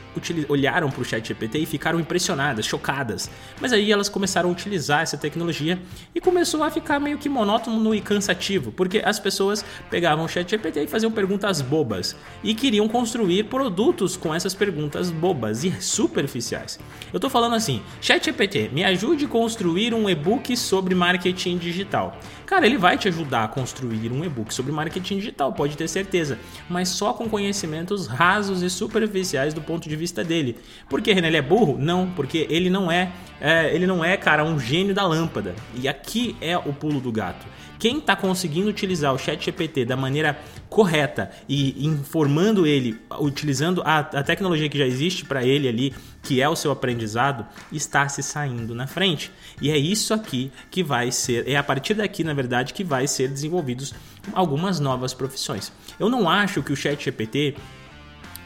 olharam 0.49 0.91
para 0.91 1.01
o 1.01 1.05
ChatGPT 1.05 1.59
e 1.59 1.67
ficaram 1.67 1.99
impressionadas, 1.99 2.65
chocadas. 2.65 3.29
Mas 3.61 3.73
aí 3.73 3.91
elas 3.91 4.09
começaram 4.09 4.49
a 4.49 4.53
utilizar 4.53 5.03
essa 5.03 5.17
tecnologia 5.17 5.81
e 6.15 6.21
começou 6.21 6.63
a 6.63 6.71
ficar 6.71 7.01
meio 7.01 7.19
que 7.19 7.29
monótono 7.29 7.95
e 7.95 8.01
cansativo, 8.01 8.71
porque 8.71 9.03
as 9.05 9.19
pessoas 9.19 9.65
pegavam 9.91 10.25
o 10.25 10.29
ChatGPT 10.29 10.85
e 10.85 10.87
faziam 10.87 11.11
perguntas 11.11 11.61
bobas 11.61 12.15
e 12.45 12.55
queriam 12.55 12.87
construir 12.87 13.45
produtos 13.45 14.17
com 14.17 14.33
essas 14.35 14.55
perguntas 14.55 15.11
bobas 15.11 15.65
e 15.65 15.73
superficiais. 15.83 16.79
Eu 17.13 17.17
estou 17.17 17.31
falando 17.31 17.55
assim: 17.55 17.83
ChatGPT, 18.01 18.71
me 18.73 18.85
ajude 18.85 19.25
a 19.25 19.29
construir 19.29 19.95
um 19.95 20.09
e-book 20.09 20.57
sobre 20.57 20.95
marketing 20.95 21.59
digital. 21.59 22.19
Cara, 22.53 22.67
ele 22.67 22.77
vai 22.77 22.99
te 22.99 23.09
ajudar 23.09 23.45
a 23.45 23.49
construir 23.49 24.13
um 24.13 24.23
e-book 24.23 24.53
sobre 24.53 24.73
marketing 24.73 25.17
digital, 25.17 25.55
pode 25.55 25.75
ter 25.75 25.89
certeza, 25.89 26.39
mas 26.69 26.91
só 26.91 27.15
com 27.15 27.27
conhecimentos 27.27 28.07
rasos 28.07 28.61
e 28.61 28.69
superficiais 28.69 29.55
do 29.55 29.63
ponto 29.63 29.89
de 29.89 29.97
vista 29.97 30.23
dele. 30.23 30.59
Por 30.87 31.01
que 31.01 31.15
René 31.15 31.29
ele 31.29 31.39
é 31.39 31.41
burro? 31.41 31.79
Não, 31.79 32.11
porque 32.11 32.47
ele 32.51 32.69
não 32.69 32.93
é, 32.93 33.11
é, 33.41 33.75
ele 33.75 33.87
não 33.87 34.05
é, 34.05 34.19
cara, 34.19 34.45
um 34.45 34.61
gênio 34.61 34.95
da 34.95 35.07
lâmpada. 35.07 35.55
E 35.75 35.89
aqui 35.89 36.37
é 36.43 36.55
o 36.59 36.75
pulo 36.75 37.01
do 37.01 37.11
gato. 37.11 37.47
Quem 37.83 37.99
está 37.99 38.15
conseguindo 38.15 38.69
utilizar 38.69 39.13
o 39.13 39.19
Chat 39.19 39.45
GPT 39.45 39.85
da 39.85 39.97
maneira 39.97 40.39
correta 40.71 41.33
e 41.49 41.85
informando 41.85 42.65
ele, 42.65 42.97
utilizando 43.19 43.83
a, 43.85 43.99
a 43.99 44.23
tecnologia 44.23 44.69
que 44.69 44.79
já 44.79 44.87
existe 44.87 45.25
para 45.25 45.45
ele 45.45 45.67
ali, 45.67 45.93
que 46.23 46.41
é 46.41 46.49
o 46.49 46.55
seu 46.55 46.71
aprendizado, 46.71 47.45
está 47.73 48.09
se 48.09 48.23
saindo 48.23 48.73
na 48.73 48.87
frente. 48.87 49.33
E 49.61 49.69
é 49.69 49.77
isso 49.77 50.15
aqui 50.15 50.53
que 50.71 50.81
vai 50.81 51.11
ser, 51.11 51.49
é 51.49 51.57
a 51.57 51.63
partir 51.65 51.95
daqui, 51.95 52.23
na 52.23 52.33
verdade, 52.33 52.73
que 52.73 52.85
vai 52.85 53.09
ser 53.09 53.27
desenvolvidos 53.27 53.93
algumas 54.33 54.79
novas 54.79 55.13
profissões. 55.13 55.73
Eu 55.99 56.09
não 56.09 56.31
acho 56.31 56.63
que 56.63 56.73
o 56.73 56.77
Chat 56.77 57.03
GPT 57.03 57.57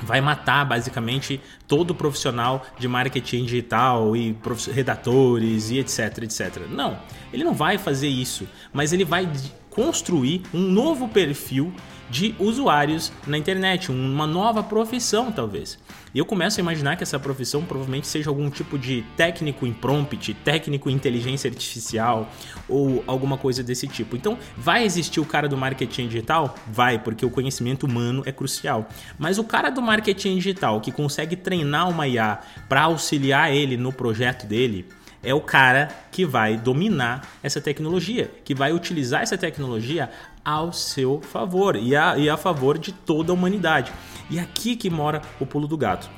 vai 0.02 0.20
matar 0.20 0.64
basicamente 0.64 1.40
todo 1.66 1.94
profissional 1.94 2.64
de 2.78 2.86
marketing 2.86 3.44
digital 3.44 4.16
e 4.16 4.36
redatores 4.72 5.70
e 5.70 5.78
etc, 5.78 6.22
etc. 6.22 6.66
Não, 6.68 6.98
ele 7.32 7.44
não 7.44 7.54
vai 7.54 7.78
fazer 7.78 8.08
isso, 8.08 8.46
mas 8.72 8.92
ele 8.92 9.04
vai 9.04 9.28
construir 9.76 10.42
um 10.54 10.62
novo 10.62 11.06
perfil 11.06 11.70
de 12.08 12.34
usuários 12.38 13.12
na 13.26 13.36
internet, 13.36 13.90
uma 13.92 14.26
nova 14.26 14.62
profissão 14.62 15.30
talvez. 15.30 15.78
E 16.14 16.18
eu 16.18 16.24
começo 16.24 16.58
a 16.58 16.62
imaginar 16.62 16.96
que 16.96 17.02
essa 17.02 17.18
profissão 17.18 17.62
provavelmente 17.62 18.06
seja 18.06 18.30
algum 18.30 18.48
tipo 18.48 18.78
de 18.78 19.04
técnico 19.18 19.66
em 19.66 19.72
prompt, 19.72 20.32
técnico 20.32 20.88
em 20.88 20.94
inteligência 20.94 21.50
artificial 21.50 22.32
ou 22.66 23.04
alguma 23.06 23.36
coisa 23.36 23.62
desse 23.62 23.86
tipo. 23.86 24.16
Então, 24.16 24.38
vai 24.56 24.84
existir 24.84 25.20
o 25.20 25.26
cara 25.26 25.46
do 25.46 25.58
marketing 25.58 26.08
digital? 26.08 26.54
Vai, 26.72 26.98
porque 26.98 27.26
o 27.26 27.30
conhecimento 27.30 27.84
humano 27.84 28.22
é 28.24 28.32
crucial. 28.32 28.88
Mas 29.18 29.36
o 29.36 29.44
cara 29.44 29.68
do 29.68 29.82
marketing 29.82 30.36
digital 30.36 30.80
que 30.80 30.90
consegue 30.90 31.36
treinar 31.36 31.90
uma 31.90 32.08
IA 32.08 32.38
para 32.66 32.84
auxiliar 32.84 33.54
ele 33.54 33.76
no 33.76 33.92
projeto 33.92 34.46
dele, 34.46 34.86
é 35.26 35.34
o 35.34 35.40
cara 35.40 35.88
que 36.12 36.24
vai 36.24 36.56
dominar 36.56 37.26
essa 37.42 37.60
tecnologia, 37.60 38.30
que 38.44 38.54
vai 38.54 38.72
utilizar 38.72 39.22
essa 39.22 39.36
tecnologia 39.36 40.08
ao 40.44 40.72
seu 40.72 41.20
favor 41.20 41.74
e 41.74 41.96
a, 41.96 42.16
e 42.16 42.30
a 42.30 42.36
favor 42.36 42.78
de 42.78 42.92
toda 42.92 43.32
a 43.32 43.34
humanidade. 43.34 43.92
E 44.30 44.38
aqui 44.38 44.76
que 44.76 44.88
mora 44.88 45.20
o 45.40 45.44
pulo 45.44 45.66
do 45.66 45.76
gato. 45.76 46.08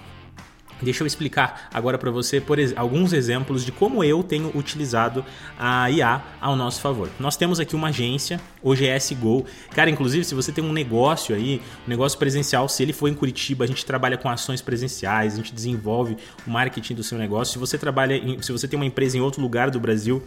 Deixa 0.80 1.02
eu 1.02 1.06
explicar 1.06 1.68
agora 1.73 1.99
para 1.99 2.11
você 2.11 2.40
por 2.40 2.58
ex 2.58 2.73
alguns 2.76 3.12
exemplos 3.12 3.64
de 3.64 3.73
como 3.73 4.04
eu 4.04 4.23
tenho 4.23 4.50
utilizado 4.56 5.25
a 5.58 5.90
IA 5.90 6.23
ao 6.40 6.54
nosso 6.54 6.80
favor. 6.80 7.08
Nós 7.18 7.37
temos 7.37 7.58
aqui 7.58 7.75
uma 7.75 7.88
agência, 7.88 8.40
OGS 8.62 9.14
Go. 9.14 9.44
Cara, 9.75 9.90
inclusive, 9.90 10.25
se 10.25 10.35
você 10.35 10.52
tem 10.52 10.62
um 10.62 10.73
negócio 10.73 11.35
aí, 11.35 11.61
um 11.87 11.90
negócio 11.90 12.18
presencial, 12.18 12.68
se 12.68 12.82
ele 12.82 12.92
for 12.92 13.08
em 13.08 13.14
Curitiba, 13.14 13.64
a 13.64 13.66
gente 13.66 13.85
trabalha 13.85 14.16
com 14.16 14.28
ações 14.28 14.61
presenciais, 14.61 15.35
a 15.35 15.37
gente 15.37 15.54
desenvolve 15.54 16.16
o 16.47 16.50
marketing 16.50 16.94
do 16.94 17.02
seu 17.02 17.18
negócio. 17.18 17.52
Se 17.52 17.58
você 17.58 17.76
trabalha, 17.76 18.14
em, 18.14 18.40
se 18.40 18.52
você 18.52 18.68
tem 18.68 18.78
uma 18.78 18.87
empresa 18.87 19.16
em 19.16 19.20
outro 19.20 19.42
lugar 19.42 19.70
do 19.70 19.80
Brasil, 19.80 20.23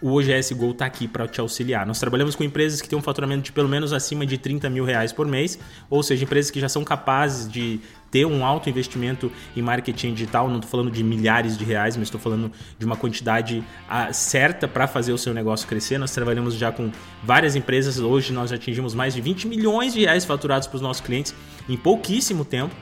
o 0.00 0.16
OGS 0.16 0.52
Go 0.52 0.70
está 0.70 0.86
aqui 0.86 1.06
para 1.06 1.28
te 1.28 1.40
auxiliar. 1.40 1.86
Nós 1.86 1.98
trabalhamos 2.00 2.34
com 2.34 2.42
empresas 2.42 2.80
que 2.80 2.88
têm 2.88 2.98
um 2.98 3.02
faturamento 3.02 3.42
de 3.42 3.52
pelo 3.52 3.68
menos 3.68 3.92
acima 3.92 4.24
de 4.24 4.38
30 4.38 4.70
mil 4.70 4.84
reais 4.84 5.12
por 5.12 5.26
mês, 5.26 5.58
ou 5.90 6.02
seja, 6.02 6.24
empresas 6.24 6.50
que 6.50 6.58
já 6.58 6.68
são 6.68 6.82
capazes 6.82 7.50
de 7.50 7.80
ter 8.10 8.26
um 8.26 8.44
alto 8.44 8.68
investimento 8.68 9.30
em 9.56 9.62
marketing 9.62 10.14
digital. 10.14 10.48
Não 10.48 10.56
estou 10.56 10.70
falando 10.70 10.90
de 10.90 11.02
milhares 11.02 11.56
de 11.56 11.64
reais, 11.64 11.96
mas 11.96 12.08
estou 12.08 12.20
falando 12.20 12.50
de 12.78 12.84
uma 12.84 12.96
quantidade 12.96 13.62
ah, 13.88 14.12
certa 14.12 14.66
para 14.66 14.86
fazer 14.86 15.12
o 15.12 15.18
seu 15.18 15.32
negócio 15.32 15.66
crescer. 15.68 15.98
Nós 15.98 16.12
trabalhamos 16.12 16.54
já 16.54 16.72
com 16.72 16.90
várias 17.22 17.56
empresas. 17.56 17.98
Hoje 17.98 18.32
nós 18.32 18.52
atingimos 18.52 18.94
mais 18.94 19.14
de 19.14 19.20
20 19.20 19.46
milhões 19.46 19.92
de 19.92 20.00
reais 20.00 20.24
faturados 20.24 20.66
para 20.66 20.76
os 20.76 20.82
nossos 20.82 21.02
clientes 21.02 21.34
em 21.68 21.76
pouquíssimo 21.76 22.44
tempo. 22.44 22.74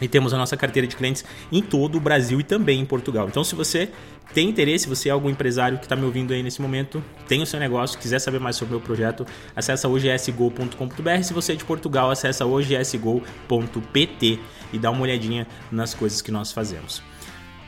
E 0.00 0.08
temos 0.08 0.34
a 0.34 0.38
nossa 0.38 0.56
carteira 0.56 0.86
de 0.88 0.96
clientes 0.96 1.24
em 1.52 1.62
todo 1.62 1.96
o 1.96 2.00
Brasil 2.00 2.40
e 2.40 2.42
também 2.42 2.80
em 2.80 2.84
Portugal. 2.84 3.28
Então, 3.28 3.44
se 3.44 3.54
você 3.54 3.90
tem 4.32 4.48
interesse, 4.48 4.88
você 4.88 5.08
é 5.08 5.12
algum 5.12 5.30
empresário 5.30 5.78
que 5.78 5.84
está 5.84 5.94
me 5.94 6.04
ouvindo 6.04 6.32
aí 6.32 6.42
nesse 6.42 6.60
momento, 6.60 7.02
tem 7.28 7.42
o 7.42 7.46
seu 7.46 7.60
negócio, 7.60 7.98
quiser 7.98 8.18
saber 8.18 8.40
mais 8.40 8.56
sobre 8.56 8.74
o 8.74 8.78
meu 8.78 8.84
projeto, 8.84 9.24
acessa 9.54 9.88
ogsgo.com.br. 9.88 11.22
Se 11.22 11.32
você 11.32 11.52
é 11.52 11.56
de 11.56 11.64
Portugal, 11.64 12.10
acessa 12.10 12.44
ogsgo.pt 12.44 14.40
e 14.72 14.78
dá 14.78 14.90
uma 14.90 15.02
olhadinha 15.02 15.46
nas 15.70 15.94
coisas 15.94 16.20
que 16.20 16.32
nós 16.32 16.50
fazemos. 16.50 17.13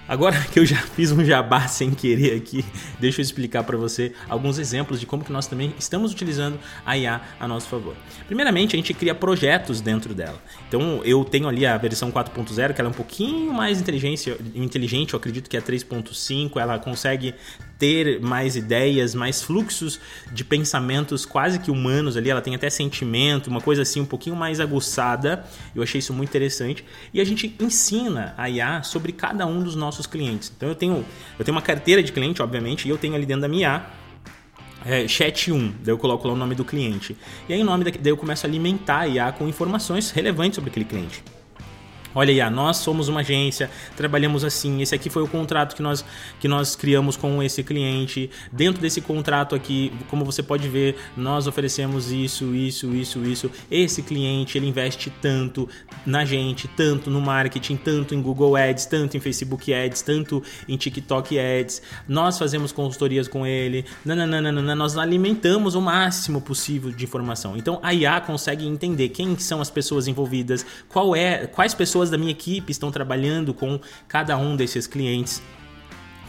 Agora 0.09 0.41
que 0.53 0.59
eu 0.59 0.65
já 0.65 0.77
fiz 0.95 1.11
um 1.11 1.25
jabá 1.25 1.67
sem 1.67 1.91
querer 1.91 2.37
aqui, 2.37 2.65
deixa 3.01 3.21
eu 3.21 3.23
explicar 3.23 3.65
para 3.65 3.77
você 3.77 4.13
alguns 4.29 4.59
exemplos 4.59 5.01
de 5.01 5.07
como 5.07 5.25
que 5.25 5.33
nós 5.33 5.47
também 5.47 5.75
estamos 5.79 6.13
utilizando 6.13 6.59
a 6.85 6.97
IA 6.97 7.21
a 7.41 7.49
nosso 7.49 7.69
favor. 7.69 7.95
Primeiramente, 8.27 8.77
a 8.77 8.79
gente 8.79 8.95
cria 8.95 9.15
projetos 9.15 9.81
dentro 9.81 10.15
dela. 10.15 10.41
Então, 10.69 11.01
eu 11.05 11.25
tenho 11.25 11.49
ali 11.49 11.67
a 11.67 11.77
versão 11.77 12.13
4.0, 12.13 12.73
que 12.73 12.81
ela 12.81 12.89
é 12.89 12.93
um 12.93 12.95
pouquinho 12.95 13.53
mais 13.53 13.81
inteligente, 13.81 14.29
eu 15.13 15.17
acredito 15.17 15.51
que 15.51 15.57
é 15.57 15.61
3.5, 15.61 16.61
ela 16.61 16.79
consegue 16.79 17.35
ter 17.79 18.21
mais 18.21 18.57
ideias, 18.57 19.15
mais 19.15 19.43
fluxos 19.43 20.01
de 20.33 20.45
pensamentos 20.45 21.27
quase 21.27 21.59
que 21.59 21.71
humanos 21.71 22.17
ali, 22.17 22.31
ela 22.31 22.41
tem 22.41 22.55
até 22.55 22.71
sentimento, 22.71 23.49
uma 23.49 23.61
coisa 23.61 23.83
assim 23.83 24.01
um 24.01 24.07
pouquinho 24.07 24.35
mais 24.35 24.61
aguçada. 24.61 25.45
Eu 25.75 25.83
achei 25.83 25.99
isso 25.99 26.13
muito 26.13 26.31
interessante. 26.31 26.85
E 27.13 27.21
a 27.21 27.25
gente 27.25 27.55
ensina 27.61 28.35
a 28.39 28.49
IA 28.49 28.83
sobre 28.83 29.13
cada 29.13 29.47
um 29.47 29.63
dos 29.63 29.77
nossos 29.77 30.07
clientes. 30.07 30.53
Então 30.57 30.69
eu 30.69 30.75
tenho, 30.75 31.05
eu 31.39 31.45
tenho 31.45 31.55
uma 31.55 31.63
carteira 31.63 32.03
de 32.03 32.13
cliente, 32.13 32.41
obviamente, 32.43 32.87
e 32.87 32.91
eu 32.91 32.97
tenho 32.97 33.15
ali 33.15 33.27
dentro 33.27 33.43
da 33.43 33.49
minha 33.49 33.67
IA 33.67 33.87
é, 34.87 35.09
chat 35.09 35.51
1, 35.51 35.75
daí 35.83 35.93
eu 35.93 35.99
coloco 35.99 36.29
lá 36.29 36.35
o 36.35 36.37
nome 36.37 36.55
do 36.55 36.65
cliente. 36.65 37.17
E 37.49 37.53
aí, 37.53 37.61
o 37.61 37.65
nome 37.65 37.85
daí 37.85 38.01
eu 38.05 38.17
começo 38.17 38.47
a 38.47 38.49
alimentar 38.49 39.01
a 39.01 39.09
IA 39.09 39.33
com 39.33 39.49
informações 39.49 40.13
relevantes 40.13 40.55
sobre 40.55 40.71
aquele 40.71 40.85
cliente. 40.85 41.25
Olha 42.19 42.33
aí, 42.47 42.51
nós 42.51 42.79
somos 42.79 43.09
uma 43.09 43.21
agência, 43.21 43.71
trabalhamos 43.95 44.43
assim. 44.43 44.81
Esse 44.81 44.95
aqui 44.95 45.11
foi 45.11 45.23
o 45.23 45.29
contrato 45.29 45.77
que 45.77 45.83
nós, 45.83 46.03
que 46.41 46.49
nós 46.49 46.75
criamos 46.75 47.15
com 47.15 47.43
esse 47.43 47.63
cliente. 47.63 48.31
Dentro 48.51 48.81
desse 48.81 49.03
contrato 49.03 49.55
aqui, 49.55 49.93
como 50.09 50.25
você 50.25 50.43
pode 50.43 50.67
ver, 50.67 50.97
nós 51.15 51.47
oferecemos 51.47 52.11
isso, 52.11 52.55
isso, 52.55 52.95
isso, 52.95 53.23
isso. 53.23 53.51
Esse 53.71 54.03
cliente 54.03 54.57
ele 54.57 54.67
investe 54.67 55.13
tanto 55.21 55.69
na 56.07 56.25
gente, 56.25 56.67
tanto 56.69 57.11
no 57.11 57.21
marketing, 57.21 57.77
tanto 57.77 58.15
em 58.15 58.23
Google 58.23 58.57
Ads, 58.57 58.87
tanto 58.87 59.19
em 59.19 59.21
Facebook 59.21 59.75
Ads, 59.75 60.01
tanto 60.01 60.43
em 60.67 60.75
TikTok 60.75 61.39
Ads. 61.39 61.83
Nós 62.09 62.39
fazemos 62.39 62.73
consultorias 62.73 63.29
com 63.29 63.47
ele. 63.47 63.85
Nananana, 64.07 64.75
nós 64.75 64.97
alimentamos 64.97 65.75
o 65.75 65.83
máximo 65.83 66.41
possível 66.41 66.91
de 66.91 67.05
informação. 67.05 67.59
Então 67.59 67.79
a 67.83 67.93
IA 67.93 68.23
consegue 68.23 68.67
entender 68.67 69.11
quem 69.11 69.39
são 69.39 69.61
as 69.61 69.69
pessoas 69.69 70.09
envolvidas, 70.09 70.65
qual 70.89 71.15
é, 71.15 71.47
quais 71.47 71.75
pessoas 71.75 72.06
pessoas 72.07 72.11
da 72.11 72.19
minha 72.19 72.31
equipe 72.31 72.71
estão 72.73 72.91
trabalhando 72.91 73.53
com 73.53 73.79
cada 74.09 74.37
um 74.37 74.57
desses 74.57 74.87
clientes 74.87 75.43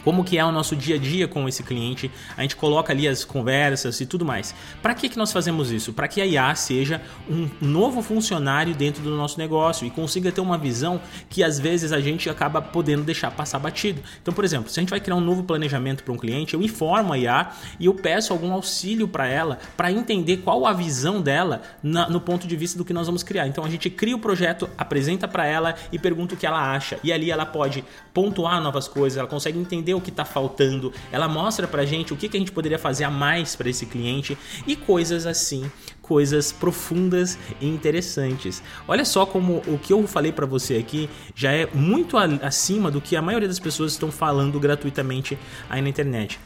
como 0.04 0.24
que 0.24 0.38
é 0.38 0.44
o 0.44 0.52
nosso 0.52 0.74
dia 0.74 0.96
a 0.96 0.98
dia 0.98 1.28
com 1.28 1.48
esse 1.48 1.62
cliente, 1.62 2.10
a 2.36 2.42
gente 2.42 2.56
coloca 2.56 2.92
ali 2.92 3.06
as 3.06 3.24
conversas 3.24 4.00
e 4.00 4.06
tudo 4.06 4.24
mais. 4.24 4.54
Para 4.82 4.94
que, 4.94 5.08
que 5.08 5.18
nós 5.18 5.32
fazemos 5.32 5.70
isso? 5.70 5.92
Para 5.92 6.08
que 6.08 6.20
a 6.20 6.26
IA 6.26 6.54
seja 6.54 7.00
um 7.28 7.48
novo 7.60 8.02
funcionário 8.02 8.74
dentro 8.74 9.02
do 9.02 9.16
nosso 9.16 9.38
negócio 9.38 9.86
e 9.86 9.90
consiga 9.90 10.32
ter 10.32 10.40
uma 10.40 10.58
visão 10.58 11.00
que 11.28 11.42
às 11.42 11.58
vezes 11.58 11.92
a 11.92 12.00
gente 12.00 12.28
acaba 12.30 12.60
podendo 12.60 13.02
deixar 13.02 13.30
passar 13.30 13.58
batido. 13.58 14.00
Então, 14.22 14.32
por 14.32 14.44
exemplo, 14.44 14.70
se 14.70 14.78
a 14.78 14.82
gente 14.82 14.90
vai 14.90 15.00
criar 15.00 15.16
um 15.16 15.20
novo 15.20 15.42
planejamento 15.42 16.02
para 16.04 16.12
um 16.12 16.16
cliente, 16.16 16.54
eu 16.54 16.62
informo 16.62 17.12
a 17.12 17.18
IA 17.18 17.50
e 17.78 17.86
eu 17.86 17.94
peço 17.94 18.32
algum 18.32 18.52
auxílio 18.52 19.08
para 19.08 19.26
ela 19.26 19.58
para 19.76 19.90
entender 19.90 20.38
qual 20.38 20.66
a 20.66 20.72
visão 20.72 21.20
dela 21.20 21.62
na, 21.82 22.08
no 22.08 22.20
ponto 22.20 22.46
de 22.46 22.56
vista 22.56 22.78
do 22.78 22.84
que 22.84 22.92
nós 22.92 23.06
vamos 23.06 23.22
criar. 23.22 23.46
Então, 23.46 23.64
a 23.64 23.68
gente 23.68 23.90
cria 23.90 24.16
o 24.16 24.18
projeto, 24.18 24.68
apresenta 24.76 25.26
para 25.28 25.46
ela 25.46 25.74
e 25.92 25.98
pergunta 25.98 26.34
o 26.34 26.38
que 26.38 26.46
ela 26.46 26.72
acha. 26.72 26.98
E 27.02 27.12
ali 27.12 27.30
ela 27.30 27.46
pode 27.46 27.84
pontuar 28.12 28.60
novas 28.60 28.88
coisas, 28.88 29.18
ela 29.18 29.28
consegue 29.28 29.58
entender 29.58 29.87
o 29.94 30.00
que 30.00 30.10
está 30.10 30.24
faltando, 30.24 30.92
ela 31.10 31.28
mostra 31.28 31.66
para 31.66 31.84
gente 31.84 32.12
o 32.12 32.16
que, 32.16 32.28
que 32.28 32.36
a 32.36 32.40
gente 32.40 32.52
poderia 32.52 32.78
fazer 32.78 33.04
a 33.04 33.10
mais 33.10 33.56
para 33.56 33.68
esse 33.68 33.86
cliente 33.86 34.36
e 34.66 34.76
coisas 34.76 35.26
assim, 35.26 35.70
coisas 36.02 36.50
profundas 36.52 37.38
e 37.60 37.66
interessantes. 37.66 38.62
Olha 38.86 39.04
só 39.04 39.26
como 39.26 39.62
o 39.66 39.78
que 39.78 39.92
eu 39.92 40.06
falei 40.06 40.32
para 40.32 40.46
você 40.46 40.76
aqui 40.76 41.08
já 41.34 41.52
é 41.52 41.66
muito 41.72 42.16
acima 42.16 42.90
do 42.90 43.00
que 43.00 43.14
a 43.16 43.22
maioria 43.22 43.48
das 43.48 43.58
pessoas 43.58 43.92
estão 43.92 44.10
falando 44.10 44.58
gratuitamente 44.58 45.38
aí 45.68 45.82
na 45.82 45.88
internet. 45.88 46.40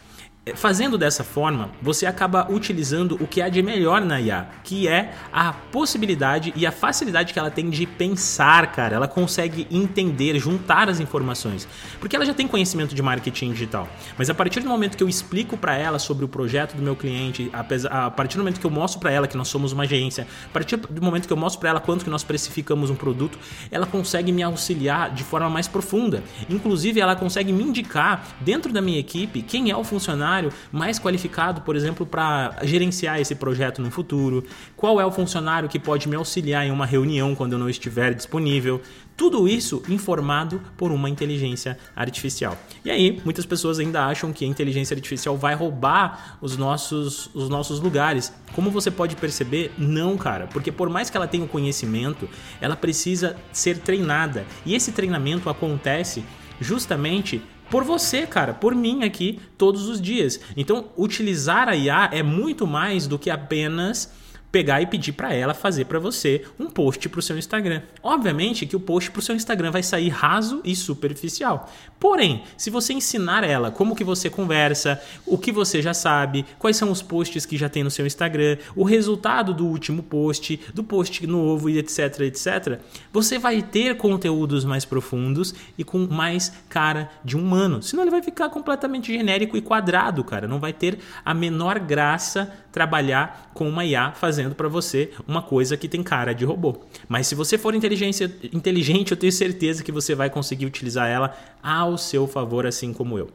Fazendo 0.57 0.99
dessa 0.99 1.23
forma, 1.23 1.71
você 1.81 2.05
acaba 2.05 2.51
utilizando 2.51 3.17
o 3.21 3.29
que 3.29 3.41
há 3.41 3.49
de 3.49 3.63
melhor 3.63 4.01
na 4.01 4.21
IA, 4.21 4.49
que 4.65 4.89
é 4.89 5.15
a 5.33 5.53
possibilidade 5.53 6.53
e 6.57 6.67
a 6.67 6.73
facilidade 6.73 7.33
que 7.33 7.39
ela 7.39 7.49
tem 7.49 7.71
de 7.71 7.87
pensar, 7.87 8.73
cara. 8.73 8.97
Ela 8.97 9.07
consegue 9.07 9.69
entender, 9.71 10.37
juntar 10.41 10.89
as 10.89 10.99
informações, 10.99 11.69
porque 12.01 12.17
ela 12.17 12.27
já 12.27 12.35
tem 12.35 12.49
conhecimento 12.49 12.93
de 12.93 13.01
marketing 13.01 13.53
digital. 13.53 13.89
Mas 14.19 14.29
a 14.31 14.35
partir 14.35 14.59
do 14.59 14.69
momento 14.69 14.97
que 14.97 15.05
eu 15.05 15.09
explico 15.09 15.57
para 15.57 15.77
ela 15.77 16.01
sobre 16.01 16.25
o 16.25 16.29
projeto 16.29 16.75
do 16.75 16.83
meu 16.83 16.97
cliente, 16.97 17.49
a 17.53 18.11
partir 18.11 18.37
do 18.37 18.41
momento 18.41 18.59
que 18.59 18.67
eu 18.67 18.71
mostro 18.71 18.99
para 18.99 19.13
ela 19.13 19.29
que 19.29 19.37
nós 19.37 19.47
somos 19.47 19.71
uma 19.71 19.85
agência, 19.85 20.27
a 20.47 20.53
partir 20.53 20.77
do 20.77 21.01
momento 21.01 21.29
que 21.29 21.33
eu 21.33 21.37
mostro 21.37 21.61
para 21.61 21.71
ela 21.71 21.79
quanto 21.79 22.03
que 22.03 22.11
nós 22.11 22.25
precificamos 22.25 22.91
um 22.91 22.97
produto, 22.97 23.39
ela 23.71 23.87
consegue 23.87 24.33
me 24.33 24.43
auxiliar 24.43 25.15
de 25.15 25.23
forma 25.23 25.49
mais 25.49 25.69
profunda. 25.69 26.21
Inclusive, 26.51 26.99
ela 26.99 27.15
consegue 27.15 27.53
me 27.53 27.63
indicar 27.63 28.27
dentro 28.41 28.73
da 28.73 28.83
minha 28.83 28.99
equipe 28.99 29.41
quem 29.41 29.71
é 29.71 29.77
o 29.77 29.85
funcionário 29.85 30.32
funcionário 30.33 30.53
mais 30.71 30.99
qualificado, 30.99 31.61
por 31.61 31.77
exemplo, 31.77 32.07
para 32.07 32.57
gerenciar 32.63 33.21
esse 33.21 33.35
projeto 33.35 33.83
no 33.83 33.91
futuro? 33.91 34.45
Qual 34.77 35.01
é 35.01 35.05
o 35.05 35.13
funcionário 35.13 35.69
que 35.69 35.79
pode 35.79 36.09
me 36.09 36.17
auxiliar 36.17 36.67
em 36.67 36.71
uma 36.71 36.87
reunião 36.87 37.35
quando 37.35 37.53
eu 37.53 37.59
não 37.59 37.69
estiver 37.69 38.15
disponível? 38.15 38.81
Tudo 39.15 39.47
isso 39.47 39.83
informado 39.89 40.61
por 40.77 40.91
uma 40.91 41.09
inteligência 41.09 41.79
artificial. 41.95 42.57
E 42.85 42.91
aí, 42.91 43.21
muitas 43.25 43.45
pessoas 43.45 43.79
ainda 43.79 44.07
acham 44.07 44.33
que 44.33 44.45
a 44.45 44.49
inteligência 44.49 44.95
artificial 44.95 45.37
vai 45.37 45.55
roubar 45.55 46.39
os 46.41 46.57
nossos, 46.57 47.29
os 47.35 47.49
nossos 47.49 47.79
lugares. 47.79 48.33
Como 48.55 48.71
você 48.71 48.91
pode 48.91 49.15
perceber, 49.17 49.71
não, 49.77 50.17
cara, 50.17 50.47
porque 50.47 50.73
por 50.73 50.89
mais 50.89 51.11
que 51.11 51.17
ela 51.17 51.29
tenha 51.29 51.45
o 51.45 51.49
conhecimento, 51.49 52.29
ela 52.61 52.75
precisa 52.75 53.37
ser 53.53 53.79
treinada. 53.79 54.47
E 54.65 54.75
esse 54.75 54.93
treinamento 54.93 55.51
acontece 55.51 56.25
justamente 56.61 57.43
por 57.73 57.85
você, 57.85 58.27
cara, 58.27 58.53
por 58.53 58.75
mim 58.75 59.03
aqui 59.03 59.41
todos 59.57 59.89
os 59.89 59.99
dias. 59.99 60.39
Então, 60.55 60.91
utilizar 60.95 61.71
a 61.71 61.75
IA 61.75 62.11
é 62.13 62.23
muito 62.23 62.67
mais 62.67 63.07
do 63.07 63.19
que 63.19 63.31
apenas 63.31 64.13
pegar 64.53 64.83
e 64.83 64.87
pedir 64.87 65.13
para 65.13 65.33
ela 65.33 65.55
fazer 65.55 65.87
para 65.87 65.99
você 65.99 66.45
um 66.61 66.67
post 66.69 67.09
para 67.09 67.19
o 67.19 67.23
seu 67.23 67.39
Instagram. 67.39 67.81
Obviamente 68.03 68.67
que 68.67 68.77
o 68.77 68.81
post 68.81 69.11
para 69.11 69.21
o 69.21 69.23
seu 69.23 69.35
Instagram 69.35 69.71
vai 69.71 69.83
sair 69.83 70.11
raso 70.11 70.61
e 70.63 70.77
superficial. 70.77 71.73
Porém, 71.99 72.43
se 72.57 72.69
você 72.69 72.93
ensinar 72.93 73.45
ela 73.45 73.71
como 73.71 73.97
que 73.97 74.05
você 74.05 74.29
conversa, 74.29 75.01
o 75.25 75.39
que 75.39 75.51
você 75.51 75.81
já 75.81 75.95
sabe, 75.95 76.45
quais 76.59 76.77
são 76.77 76.91
os 76.91 77.01
posts 77.01 77.47
que 77.47 77.57
já 77.57 77.69
tem 77.69 77.83
no 77.83 77.91
seu 77.91 78.07
Instagram, 78.07 78.59
o 78.77 78.85
resultado 78.85 79.55
do 79.55 79.67
último 79.67 80.03
post, 80.03 80.61
do 80.75 80.85
post 80.85 81.27
novo 81.27 81.71
e 81.71 81.79
etc, 81.79 82.21
etc, 82.21 82.79
você 83.11 83.39
vai 83.39 83.63
ter 83.63 83.97
conteúdos 83.97 84.65
mais 84.65 84.85
profundos 84.85 85.55
e 85.79 85.85
com 85.85 86.07
mais 86.11 86.53
cara 86.69 87.11
de 87.25 87.37
humano. 87.37 87.83
Senão 87.83 88.03
ele 88.03 88.11
vai 88.11 88.23
ficar 88.23 88.51
completamente 88.51 89.13
genérico 89.13 89.57
e 89.57 89.63
quadrado, 89.63 90.23
cara. 90.23 90.47
Não 90.47 90.61
vai 90.61 90.73
ter 90.73 90.99
a 91.25 91.33
menor 91.33 91.79
graça 91.79 92.53
trabalhar 92.73 93.51
com 93.55 93.69
uma 93.69 93.85
IA 93.85 94.13
fazendo 94.13 94.55
para 94.55 94.69
você 94.69 95.11
uma 95.29 95.43
coisa 95.43 95.77
que 95.77 95.87
tem 95.87 96.03
cara 96.03 96.33
de 96.33 96.45
robô. 96.45 96.81
Mas 97.07 97.27
se 97.27 97.35
você 97.35 97.59
for 97.59 97.75
inteligência, 97.75 98.35
inteligente, 98.53 99.13
eu 99.13 99.17
tenho 99.17 99.33
certeza 99.33 99.85
que 99.85 99.93
você 99.93 100.15
vai 100.15 100.31
conseguir 100.31 100.67
utilizar 100.67 101.09
ela 101.09 101.37
ao 101.63 101.99
seu 101.99 102.27
favor, 102.27 102.67
assim 102.67 102.93
como 102.93 103.19
eu. 103.19 103.31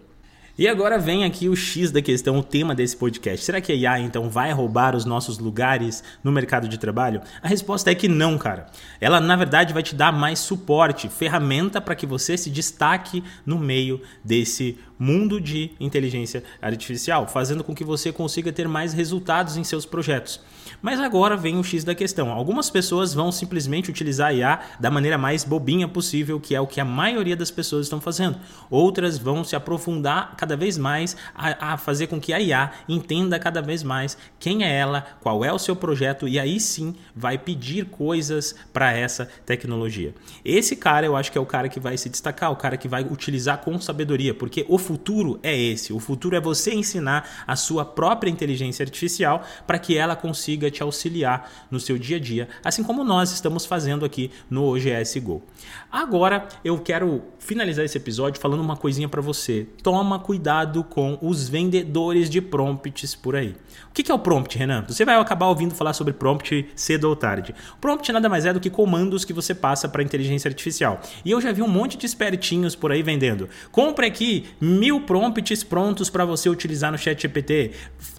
E 0.57 0.67
agora 0.67 0.97
vem 0.97 1.23
aqui 1.23 1.47
o 1.47 1.55
X 1.55 1.91
da 1.91 2.01
questão, 2.01 2.39
o 2.39 2.43
tema 2.43 2.73
desse 2.73 2.97
podcast. 2.97 3.45
Será 3.45 3.61
que 3.61 3.71
a 3.71 3.75
IA 3.75 3.99
então 3.99 4.27
vai 4.27 4.51
roubar 4.51 4.95
os 4.95 5.05
nossos 5.05 5.37
lugares 5.37 6.03
no 6.23 6.31
mercado 6.31 6.67
de 6.67 6.79
trabalho? 6.79 7.21
A 7.43 7.47
resposta 7.47 7.91
é 7.91 7.95
que 7.95 8.07
não, 8.07 8.39
cara. 8.39 8.65
Ela 8.99 9.19
na 9.19 9.35
verdade 9.35 9.71
vai 9.71 9.83
te 9.83 9.93
dar 9.93 10.11
mais 10.11 10.39
suporte, 10.39 11.09
ferramenta 11.09 11.79
para 11.79 11.93
que 11.93 12.07
você 12.07 12.35
se 12.35 12.49
destaque 12.49 13.23
no 13.45 13.59
meio 13.59 14.01
desse 14.23 14.79
mundo 14.99 15.39
de 15.39 15.71
inteligência 15.79 16.43
artificial, 16.61 17.27
fazendo 17.27 17.63
com 17.63 17.75
que 17.75 17.83
você 17.83 18.11
consiga 18.11 18.51
ter 18.51 18.67
mais 18.67 18.93
resultados 18.93 19.57
em 19.57 19.63
seus 19.63 19.85
projetos. 19.85 20.39
Mas 20.81 20.99
agora 20.99 21.35
vem 21.35 21.57
o 21.57 21.63
X 21.63 21.83
da 21.83 21.95
questão. 21.95 22.31
Algumas 22.31 22.69
pessoas 22.69 23.13
vão 23.13 23.31
simplesmente 23.31 23.89
utilizar 23.89 24.29
a 24.29 24.33
IA 24.33 24.59
da 24.79 24.91
maneira 24.91 25.17
mais 25.17 25.43
bobinha 25.43 25.87
possível, 25.87 26.39
que 26.39 26.55
é 26.55 26.61
o 26.61 26.67
que 26.67 26.81
a 26.81 26.85
maioria 26.85 27.35
das 27.35 27.51
pessoas 27.51 27.85
estão 27.85 28.01
fazendo. 28.01 28.37
Outras 28.69 29.17
vão 29.17 29.43
se 29.43 29.55
aprofundar 29.55 30.35
cada 30.35 30.55
vez 30.55 30.77
mais 30.77 31.15
a, 31.33 31.73
a 31.73 31.77
fazer 31.77 32.07
com 32.07 32.19
que 32.19 32.33
a 32.33 32.39
IA 32.39 32.71
entenda 32.87 33.39
cada 33.39 33.61
vez 33.61 33.83
mais 33.83 34.17
quem 34.39 34.63
é 34.63 34.77
ela, 34.77 35.05
qual 35.21 35.43
é 35.43 35.51
o 35.51 35.59
seu 35.59 35.75
projeto 35.75 36.27
e 36.27 36.39
aí 36.39 36.59
sim 36.59 36.95
vai 37.15 37.37
pedir 37.37 37.85
coisas 37.85 38.55
para 38.73 38.91
essa 38.91 39.27
tecnologia. 39.45 40.13
Esse 40.43 40.75
cara 40.75 41.05
eu 41.05 41.15
acho 41.15 41.31
que 41.31 41.37
é 41.37 41.41
o 41.41 41.45
cara 41.45 41.69
que 41.69 41.79
vai 41.79 41.97
se 41.97 42.09
destacar, 42.09 42.51
o 42.51 42.55
cara 42.55 42.77
que 42.77 42.87
vai 42.87 43.03
utilizar 43.03 43.59
com 43.59 43.79
sabedoria, 43.79 44.33
porque 44.33 44.65
o 44.67 44.77
futuro 44.87 45.37
é 45.43 45.55
esse. 45.55 45.91
O 45.91 45.99
futuro 45.99 46.35
é 46.35 46.39
você 46.39 46.73
ensinar 46.73 47.43
a 47.45 47.57
sua 47.57 47.83
própria 47.83 48.29
inteligência 48.29 48.83
artificial 48.83 49.43
para 49.65 49.77
que 49.77 49.97
ela 49.97 50.15
consiga 50.15 50.71
te 50.71 50.81
auxiliar 50.81 51.51
no 51.69 51.77
seu 51.77 51.97
dia 51.97 52.15
a 52.15 52.19
dia, 52.19 52.47
assim 52.63 52.83
como 52.83 53.03
nós 53.03 53.33
estamos 53.33 53.65
fazendo 53.65 54.05
aqui 54.05 54.31
no 54.49 54.63
OGS 54.63 55.19
Go. 55.19 55.43
Agora 55.91 56.47
eu 56.63 56.79
quero 56.79 57.21
finalizar 57.39 57.83
esse 57.83 57.97
episódio 57.97 58.39
falando 58.39 58.61
uma 58.61 58.77
coisinha 58.77 59.09
para 59.09 59.21
você. 59.21 59.67
Toma 59.83 60.19
cuidado 60.19 60.83
com 60.83 61.17
os 61.21 61.49
vendedores 61.49 62.29
de 62.29 62.39
prompts 62.39 63.13
por 63.13 63.35
aí. 63.35 63.55
O 63.89 63.93
que 63.93 64.09
é 64.11 64.15
o 64.15 64.19
prompt, 64.19 64.57
Renan? 64.57 64.85
Você 64.87 65.03
vai 65.03 65.15
acabar 65.15 65.47
ouvindo 65.47 65.73
falar 65.73 65.93
sobre 65.93 66.13
prompt 66.13 66.69
cedo 66.75 67.05
ou 67.05 67.15
tarde. 67.15 67.53
Prompt 67.81 68.11
nada 68.11 68.29
mais 68.29 68.45
é 68.45 68.53
do 68.53 68.59
que 68.59 68.69
comandos 68.69 69.25
que 69.25 69.33
você 69.33 69.53
passa 69.53 69.89
para 69.89 70.03
inteligência 70.03 70.47
artificial. 70.47 71.01
E 71.25 71.31
eu 71.31 71.41
já 71.41 71.51
vi 71.51 71.61
um 71.61 71.67
monte 71.67 71.97
de 71.97 72.05
espertinhos 72.05 72.75
por 72.75 72.91
aí 72.91 73.01
vendendo. 73.01 73.49
Compre 73.71 74.05
aqui 74.05 74.45
mil 74.77 75.01
prompts 75.01 75.63
prontos 75.63 76.09
para 76.09 76.25
você 76.25 76.49
utilizar 76.49 76.91
no 76.91 76.97
chat 76.97 77.21
GPT. 77.21 77.71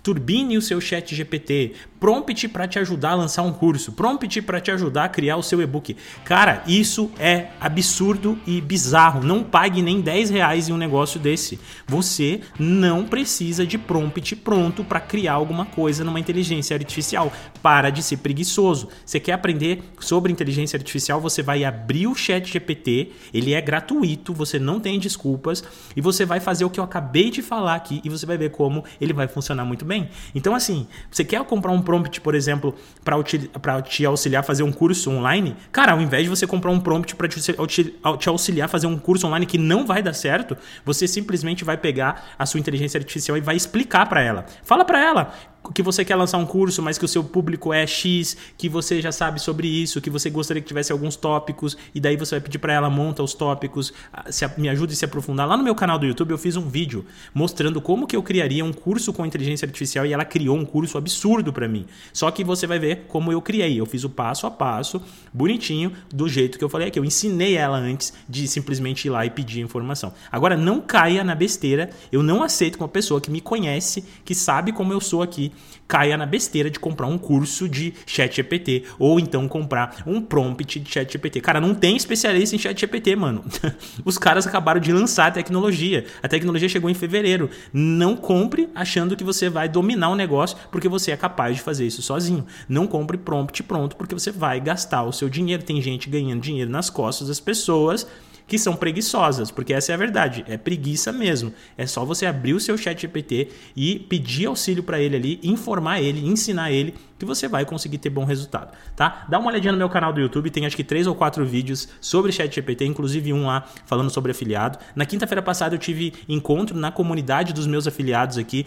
Turbine 0.03 0.59
o 0.59 0.63
seu 0.63 0.81
chat 0.81 1.15
GPT. 1.15 1.73
Prompt 2.01 2.49
para 2.49 2.69
te 2.69 2.79
ajudar 2.79 3.11
a 3.11 3.15
lançar 3.15 3.43
um 3.43 3.53
curso. 3.53 3.93
Prompt 3.93 4.41
para 4.43 4.61
te 4.61 4.71
ajudar 4.71 5.05
a 5.05 5.09
criar 5.09 5.37
o 5.37 5.43
seu 5.43 5.61
e-book. 5.61 5.97
Cara, 6.25 6.63
isso 6.67 7.11
é 7.19 7.49
absurdo 7.61 8.39
e 8.47 8.61
bizarro. 8.61 9.23
Não 9.23 9.43
pague 9.43 9.83
nem 9.83 10.01
10 10.01 10.31
reais 10.31 10.69
em 10.69 10.73
um 10.73 10.77
negócio 10.77 11.19
desse. 11.19 11.59
Você 11.87 12.41
não 12.59 13.05
precisa 13.05 13.67
de 13.67 13.77
prompt 13.77 14.37
pronto 14.37 14.85
para 14.85 15.01
criar 15.01 15.35
alguma 15.35 15.65
coisa 15.67 16.05
numa 16.05 16.21
inteligência 16.21 16.77
artificial. 16.77 17.33
Para 17.63 17.91
de 17.91 18.03
ser 18.03 18.19
preguiçoso. 18.19 18.89
Você 19.05 19.19
quer 19.19 19.33
aprender 19.33 19.83
sobre 19.99 20.33
inteligência 20.33 20.77
artificial? 20.77 21.21
Você 21.21 21.43
vai 21.43 21.65
abrir 21.65 22.07
o 22.07 22.15
chat 22.15 22.51
GPT. 22.51 23.13
Ele 23.35 23.55
é 23.55 23.61
gratuito, 23.61 24.33
você 24.33 24.59
não 24.59 24.79
tem 24.79 24.99
desculpas. 24.99 25.65
E 25.97 26.01
você 26.01 26.25
vai 26.25 26.39
fazer 26.39 26.65
o 26.65 26.71
que 26.71 26.79
eu 26.79 26.85
acabei 26.85 27.31
de 27.31 27.43
falar 27.43 27.75
aqui 27.75 28.01
e 28.05 28.09
você 28.09 28.25
vai 28.25 28.39
ver 28.39 28.51
como 28.51 28.85
ele 29.01 29.13
vai 29.13 29.27
funcionar 29.27 29.65
muito 29.65 29.85
bem. 29.85 30.09
Então, 30.35 30.55
assim, 30.55 30.87
você 31.11 31.25
quer 31.25 31.43
comprar 31.45 31.73
um 31.73 31.83
prompt, 31.89 32.21
por 32.21 32.35
exemplo, 32.35 32.75
para 33.03 33.81
te 33.81 34.05
auxiliar 34.05 34.41
a 34.41 34.43
fazer 34.43 34.63
um 34.63 34.71
curso 34.71 35.11
online? 35.11 35.57
Cara, 35.73 35.93
ao 35.93 36.01
invés 36.03 36.25
de 36.25 36.29
você 36.29 36.47
comprar 36.47 36.71
um 36.71 36.79
prompt 36.79 37.17
para 37.17 37.27
te, 37.27 37.41
te 37.41 38.29
auxiliar 38.29 38.67
a 38.67 38.69
fazer 38.69 38.87
um 38.87 38.99
curso 38.99 39.27
online 39.27 39.47
que 39.47 39.57
não 39.57 39.87
vai 39.87 40.03
dar 40.03 40.13
certo, 40.13 40.55
você 40.85 41.09
simplesmente 41.09 41.65
vai 41.65 41.79
pegar 41.79 42.35
a 42.39 42.45
sua 42.45 42.61
inteligência 42.61 42.99
artificial 42.99 43.39
e 43.39 43.41
vai 43.41 43.57
explicar 43.57 44.07
para 44.07 44.21
ela. 44.21 44.45
Fala 44.63 44.85
para 44.85 45.03
ela 45.03 45.33
que 45.75 45.83
você 45.83 46.05
quer 46.05 46.17
lançar 46.17 46.39
um 46.39 46.47
curso, 46.47 46.83
mas 46.83 46.97
que 46.97 47.05
o 47.05 47.09
seu 47.09 47.23
público 47.23 47.73
é 47.73 47.87
X, 47.87 48.37
que 48.57 48.69
você 48.69 49.03
já 49.03 49.13
sabe 49.13 49.41
sobre 49.41 49.69
isso, 49.69 50.01
que 50.01 50.11
você 50.11 50.31
gostaria 50.31 50.63
que 50.63 50.69
tivesse 50.69 50.93
alguns 50.93 51.17
tópicos, 51.17 51.77
e 51.95 52.01
daí 52.01 52.17
você 52.17 52.37
vai 52.37 52.41
pedir 52.41 52.59
para 52.59 52.73
ela 52.73 52.89
monta 52.89 53.23
os 53.23 53.35
tópicos, 53.35 53.93
se, 54.31 54.49
me 54.57 54.69
ajude 54.69 54.95
a 54.95 54.97
se 54.97 55.05
aprofundar. 55.05 55.47
Lá 55.47 55.57
no 55.57 55.63
meu 55.63 55.75
canal 55.75 55.99
do 55.99 56.07
YouTube 56.07 56.31
eu 56.31 56.39
fiz 56.39 56.57
um 56.57 56.69
vídeo 56.69 57.05
mostrando 57.35 57.81
como 57.81 58.07
que 58.07 58.17
eu 58.17 58.23
criaria 58.23 58.65
um 58.65 58.73
curso 58.73 59.13
com 59.13 59.27
inteligência 59.27 59.67
artificial 59.67 60.07
e 60.07 60.13
ela 60.13 60.25
criou 60.25 60.57
um 60.57 60.65
curso 60.65 60.97
absurdo 60.97 61.53
para 61.53 61.69
mim. 61.69 61.87
Só 62.13 62.31
que 62.31 62.43
você 62.43 62.67
vai 62.67 62.79
ver 62.79 63.05
como 63.09 63.33
eu 63.33 63.41
criei. 63.43 63.79
Eu 63.79 63.87
fiz 63.87 64.05
o 64.05 64.11
passo 64.11 64.47
a 64.47 64.51
passo, 64.51 65.03
bonitinho, 65.33 65.93
do 66.13 66.29
jeito 66.29 66.59
que 66.59 66.65
eu 66.65 66.69
falei 66.69 66.89
aqui. 66.89 66.99
Eu 66.99 67.05
ensinei 67.05 67.57
ela 67.57 67.77
antes 67.77 68.13
de 68.29 68.47
simplesmente 68.49 69.07
ir 69.07 69.11
lá 69.11 69.27
e 69.27 69.31
pedir 69.31 69.61
informação. 69.61 70.13
Agora 70.31 70.57
não 70.57 70.81
caia 70.81 71.23
na 71.23 71.35
besteira. 71.35 71.91
Eu 72.11 72.23
não 72.23 72.43
aceito 72.43 72.77
que 72.77 72.83
uma 72.83 72.89
pessoa 72.89 73.21
que 73.21 73.31
me 73.31 73.41
conhece, 73.41 74.05
que 74.25 74.35
sabe 74.35 74.73
como 74.73 74.93
eu 74.93 75.01
sou 75.01 75.23
aqui, 75.23 75.48
caia 75.89 76.17
na 76.17 76.27
besteira 76.27 76.71
de 76.71 76.79
comprar 76.79 77.07
um 77.07 77.17
curso 77.17 77.69
de 77.69 77.95
ChatGPT 78.07 78.85
ou 78.99 79.19
então 79.19 79.49
comprar 79.49 80.03
um 80.07 80.21
prompt 80.21 80.79
de 80.79 80.91
ChatGPT. 80.91 81.41
Cara, 81.41 81.61
não 81.61 81.75
tem 81.75 81.97
especialista 81.97 82.55
em 82.55 82.59
ChatGPT, 82.59 83.17
mano. 83.17 83.45
Os 84.05 84.19
caras 84.19 84.47
acabaram 84.47 84.81
de 84.81 84.93
lançar 84.93 85.29
a 85.29 85.31
tecnologia. 85.31 86.05
A 86.23 86.29
tecnologia 86.29 86.69
chegou 86.69 86.91
em 86.91 86.95
fevereiro. 86.95 87.49
Não 87.73 88.15
compre 88.15 88.69
achando 88.75 89.17
que 89.17 89.25
você 89.25 89.49
vai 89.49 89.69
dominar 89.69 90.11
o 90.11 90.17
negócio 90.17 90.57
porque 90.71 90.89
você 90.89 91.11
é 91.11 91.17
capaz 91.17 91.57
de 91.57 91.63
fazer 91.63 91.87
isso 91.87 92.03
sozinho. 92.03 92.47
Não 92.69 92.87
compre 92.87 93.17
prompt 93.17 93.63
pronto 93.63 93.97
porque 93.97 94.15
você 94.15 94.31
vai 94.31 94.61
gastar 94.61 95.05
o 95.05 95.13
seu 95.13 95.29
dinheiro. 95.29 95.63
Tem 95.63 95.81
gente 95.81 96.11
ganhando 96.11 96.43
dinheiro 96.43 96.71
nas 96.71 96.91
costas 96.91 97.29
das 97.29 97.41
pessoas 97.41 98.07
que 98.49 98.59
são 98.59 98.75
preguiçosas, 98.75 99.51
porque 99.51 99.75
essa 99.75 99.93
é 99.93 99.95
a 99.95 99.99
verdade, 99.99 100.45
é 100.49 100.57
preguiça 100.57 101.13
mesmo. 101.13 101.53
É 101.77 101.87
só 101.87 102.05
você 102.05 102.25
abrir 102.25 102.55
o 102.55 102.61
seu 102.61 102.77
chat 102.79 103.01
GPT 103.01 103.51
e 103.77 103.99
pedir 103.99 104.47
auxílio 104.47 104.83
para 104.83 104.99
ele 104.99 105.15
ali, 105.15 105.41
informar 105.43 106.01
ele, 106.01 106.27
ensinar 106.27 106.73
ele 106.73 106.95
que 107.19 107.27
você 107.27 107.47
vai 107.47 107.65
conseguir 107.65 107.99
ter 107.99 108.11
bom 108.11 108.25
resultado, 108.25 108.73
tá? 108.97 109.27
Dá 109.29 109.39
uma 109.39 109.51
olhadinha 109.51 109.73
no 109.73 109.79
meu 109.79 109.89
canal 109.89 110.13
do 110.13 110.21
YouTube, 110.21 110.51
tem 110.51 110.65
acho 110.65 110.77
que 110.77 110.85
três 110.85 111.07
ou 111.07 111.15
quatro 111.15 111.45
vídeos 111.45 111.89
sobre 112.01 112.33
chat 112.33 112.55
GPT, 112.55 112.87
inclusive 112.87 113.33
um 113.33 113.47
lá 113.47 113.69
falando 113.85 114.09
sobre 114.09 114.31
afiliado. 114.31 114.79
Na 114.97 115.05
quinta-feira 115.05 115.43
passada 115.43 115.75
eu 115.75 115.79
tive 115.79 116.15
encontro 116.29 116.77
na 116.79 116.91
comunidade 116.91 117.53
dos 117.53 117.67
meus 117.67 117.87
afiliados 117.87 118.39
aqui, 118.39 118.67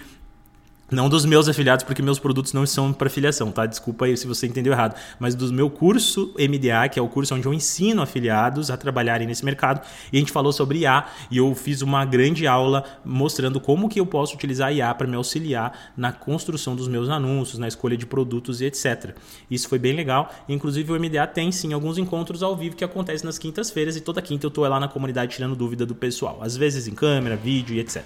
não 0.92 1.08
dos 1.08 1.24
meus 1.24 1.48
afiliados, 1.48 1.86
porque 1.86 2.02
meus 2.02 2.20
produtos 2.20 2.52
não 2.52 2.66
são 2.66 2.92
para 2.92 3.08
afiliação, 3.08 3.50
tá? 3.50 3.66
Desculpa 3.66 4.06
aí 4.06 4.18
se 4.18 4.28
você 4.28 4.46
entendeu 4.46 4.74
errado. 4.74 4.96
Mas 5.18 5.34
do 5.34 5.52
meu 5.54 5.70
curso 5.70 6.36
MDA, 6.38 6.90
que 6.90 7.00
é 7.00 7.02
o 7.02 7.08
curso 7.08 7.34
onde 7.34 7.46
eu 7.48 7.54
ensino 7.54 8.02
afiliados 8.02 8.70
a 8.70 8.76
trabalharem 8.76 9.26
nesse 9.26 9.46
mercado. 9.46 9.82
E 10.12 10.18
a 10.18 10.20
gente 10.20 10.34
falou 10.34 10.52
sobre 10.52 10.80
IA 10.80 11.06
e 11.32 11.38
eu 11.38 11.56
fiz 11.56 11.82
uma 11.82 12.04
grande 12.04 12.46
aula 12.46 12.84
mostrando 13.06 13.60
como 13.62 13.88
que 13.88 14.02
eu 14.02 14.06
posso 14.06 14.36
utilizar 14.36 14.74
IA 14.74 14.94
para 14.94 15.08
me 15.08 15.16
auxiliar 15.16 15.94
na 15.96 16.12
construção 16.12 16.76
dos 16.76 16.90
meus 16.90 17.08
anúncios, 17.08 17.58
na 17.58 17.70
escolha 17.70 17.96
de 17.96 18.06
produtos 18.06 18.60
e 18.60 18.66
etc. 18.66 19.16
Isso 19.50 19.70
foi 19.70 19.80
bem 19.80 19.94
legal. 19.94 20.30
Inclusive 20.50 20.92
o 20.92 21.00
MDA 21.00 21.26
tem 21.26 21.54
sim 21.54 21.72
alguns 21.72 21.98
encontros 21.98 22.44
ao 22.44 22.56
vivo 22.56 22.76
que 22.76 22.84
acontecem 22.84 23.26
nas 23.26 23.38
quintas-feiras 23.38 23.96
e 23.96 24.02
toda 24.02 24.22
quinta 24.22 24.46
eu 24.46 24.52
tô 24.52 24.68
lá 24.68 24.78
na 24.78 24.90
comunidade 24.90 25.36
tirando 25.36 25.56
dúvida 25.56 25.86
do 25.86 25.96
pessoal. 25.96 26.40
Às 26.42 26.58
vezes 26.58 26.86
em 26.86 26.94
câmera, 26.94 27.38
vídeo 27.38 27.76
e 27.76 27.80
etc. 27.80 28.04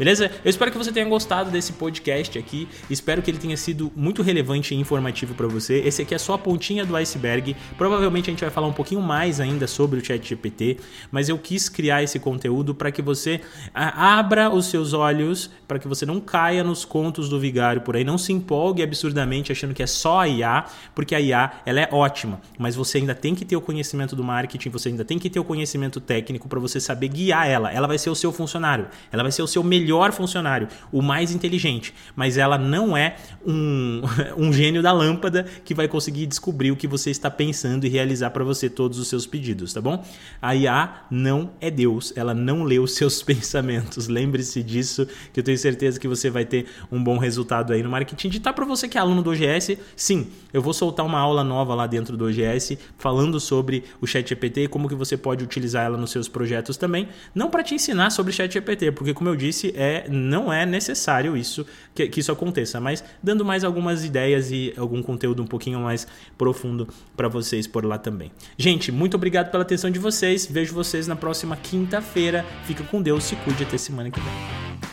Beleza? 0.00 0.30
Eu 0.42 0.48
espero 0.48 0.72
que 0.72 0.78
você 0.78 0.90
tenha 0.90 1.06
gostado 1.06 1.50
desse 1.50 1.74
podcast 1.74 2.38
aqui. 2.38 2.66
Espero 2.88 3.20
que 3.20 3.30
ele 3.30 3.36
tenha 3.36 3.54
sido 3.54 3.92
muito 3.94 4.22
relevante 4.22 4.74
e 4.74 4.78
informativo 4.78 5.34
para 5.34 5.46
você. 5.46 5.80
Esse 5.80 6.00
aqui 6.00 6.14
é 6.14 6.18
só 6.18 6.32
a 6.32 6.38
pontinha 6.38 6.86
do 6.86 6.96
iceberg. 6.96 7.54
Provavelmente 7.76 8.30
a 8.30 8.32
gente 8.32 8.40
vai 8.40 8.48
falar 8.48 8.66
um 8.66 8.72
pouquinho 8.72 9.02
mais 9.02 9.40
ainda 9.40 9.66
sobre 9.66 10.00
o 10.00 10.02
Chat 10.02 10.26
GPT, 10.26 10.78
mas 11.12 11.28
eu 11.28 11.36
quis 11.36 11.68
criar 11.68 12.02
esse 12.02 12.18
conteúdo 12.18 12.74
para 12.74 12.90
que 12.90 13.02
você 13.02 13.42
abra 13.74 14.48
os 14.48 14.70
seus 14.70 14.94
olhos, 14.94 15.50
para 15.68 15.78
que 15.78 15.86
você 15.86 16.06
não 16.06 16.18
caia 16.18 16.64
nos 16.64 16.82
contos 16.82 17.28
do 17.28 17.38
vigário 17.38 17.82
por 17.82 17.94
aí, 17.94 18.02
não 18.02 18.16
se 18.16 18.32
empolgue 18.32 18.82
absurdamente 18.82 19.52
achando 19.52 19.74
que 19.74 19.82
é 19.82 19.86
só 19.86 20.20
a 20.20 20.28
IA, 20.28 20.64
porque 20.94 21.14
a 21.14 21.20
IA 21.20 21.60
ela 21.66 21.78
é 21.78 21.88
ótima, 21.92 22.40
mas 22.58 22.74
você 22.74 22.96
ainda 22.96 23.14
tem 23.14 23.34
que 23.34 23.44
ter 23.44 23.54
o 23.54 23.60
conhecimento 23.60 24.16
do 24.16 24.24
marketing, 24.24 24.70
você 24.70 24.88
ainda 24.88 25.04
tem 25.04 25.18
que 25.18 25.28
ter 25.28 25.40
o 25.40 25.44
conhecimento 25.44 26.00
técnico 26.00 26.48
para 26.48 26.58
você 26.58 26.80
saber 26.80 27.08
guiar 27.08 27.46
ela. 27.46 27.70
Ela 27.70 27.86
vai 27.86 27.98
ser 27.98 28.08
o 28.08 28.14
seu 28.14 28.32
funcionário, 28.32 28.88
ela 29.12 29.22
vai 29.22 29.30
ser 29.30 29.42
o 29.42 29.46
seu 29.46 29.62
melhor 29.62 29.89
melhor 29.90 30.12
funcionário, 30.12 30.68
o 30.92 31.02
mais 31.02 31.32
inteligente. 31.32 31.92
mas 32.14 32.38
ela 32.38 32.56
não 32.56 32.96
é 32.96 33.16
um, 33.44 34.02
um 34.36 34.52
gênio 34.52 34.82
da 34.82 34.92
lâmpada 34.92 35.44
que 35.64 35.74
vai 35.74 35.88
conseguir 35.88 36.26
descobrir 36.26 36.70
o 36.70 36.76
que 36.76 36.86
você 36.86 37.10
está 37.10 37.30
pensando 37.30 37.84
e 37.84 37.88
realizar 37.88 38.30
para 38.30 38.44
você 38.44 38.70
todos 38.70 38.98
os 38.98 39.08
seus 39.08 39.26
pedidos, 39.26 39.72
tá 39.72 39.80
bom? 39.80 40.04
A 40.40 40.54
IA 40.54 41.06
não 41.10 41.50
é 41.60 41.70
Deus, 41.70 42.12
ela 42.16 42.34
não 42.34 42.62
lê 42.62 42.78
os 42.78 42.94
seus 42.94 43.22
pensamentos. 43.24 44.06
Lembre-se 44.06 44.62
disso, 44.62 45.06
que 45.32 45.40
eu 45.40 45.44
tenho 45.44 45.58
certeza 45.58 45.98
que 45.98 46.06
você 46.06 46.30
vai 46.30 46.44
ter 46.44 46.66
um 46.92 47.02
bom 47.02 47.18
resultado 47.18 47.72
aí 47.72 47.82
no 47.82 47.90
marketing 47.90 48.28
digital. 48.28 48.54
Para 48.54 48.64
você 48.64 48.88
que 48.88 48.96
é 48.96 49.00
aluno 49.00 49.22
do 49.22 49.30
OGS, 49.30 49.76
sim, 49.96 50.28
eu 50.52 50.62
vou 50.62 50.72
soltar 50.72 51.04
uma 51.04 51.18
aula 51.18 51.42
nova 51.42 51.74
lá 51.74 51.86
dentro 51.86 52.16
do 52.16 52.26
OGS 52.26 52.78
falando 52.96 53.40
sobre 53.40 53.84
o 54.00 54.06
ChatGPT 54.06 54.64
e 54.64 54.68
como 54.68 54.88
que 54.88 54.94
você 54.94 55.16
pode 55.16 55.42
utilizar 55.42 55.84
ela 55.84 55.96
nos 55.96 56.10
seus 56.10 56.28
projetos 56.28 56.76
também. 56.76 57.08
Não 57.34 57.50
para 57.50 57.62
te 57.62 57.74
ensinar 57.74 58.10
sobre 58.10 58.32
ChatGPT, 58.32 58.92
porque 58.92 59.14
como 59.14 59.30
eu 59.30 59.36
disse, 59.36 59.72
é 59.80 60.06
não 60.10 60.52
é 60.52 60.66
necessário 60.66 61.34
isso 61.34 61.66
que, 61.94 62.06
que 62.06 62.20
isso 62.20 62.30
aconteça, 62.30 62.78
mas 62.78 63.02
dando 63.22 63.44
mais 63.44 63.64
algumas 63.64 64.04
ideias 64.04 64.50
e 64.50 64.74
algum 64.76 65.02
conteúdo 65.02 65.42
um 65.42 65.46
pouquinho 65.46 65.80
mais 65.80 66.06
profundo 66.36 66.86
para 67.16 67.28
vocês 67.28 67.66
por 67.66 67.84
lá 67.84 67.96
também. 67.96 68.30
Gente, 68.58 68.92
muito 68.92 69.14
obrigado 69.14 69.50
pela 69.50 69.62
atenção 69.62 69.90
de 69.90 69.98
vocês. 69.98 70.44
Vejo 70.44 70.74
vocês 70.74 71.06
na 71.06 71.16
próxima 71.16 71.56
quinta-feira. 71.56 72.44
Fica 72.64 72.84
com 72.84 73.00
Deus, 73.00 73.24
se 73.24 73.36
cuide 73.36 73.62
até 73.62 73.78
semana 73.78 74.10
que 74.10 74.20
vem. 74.20 74.89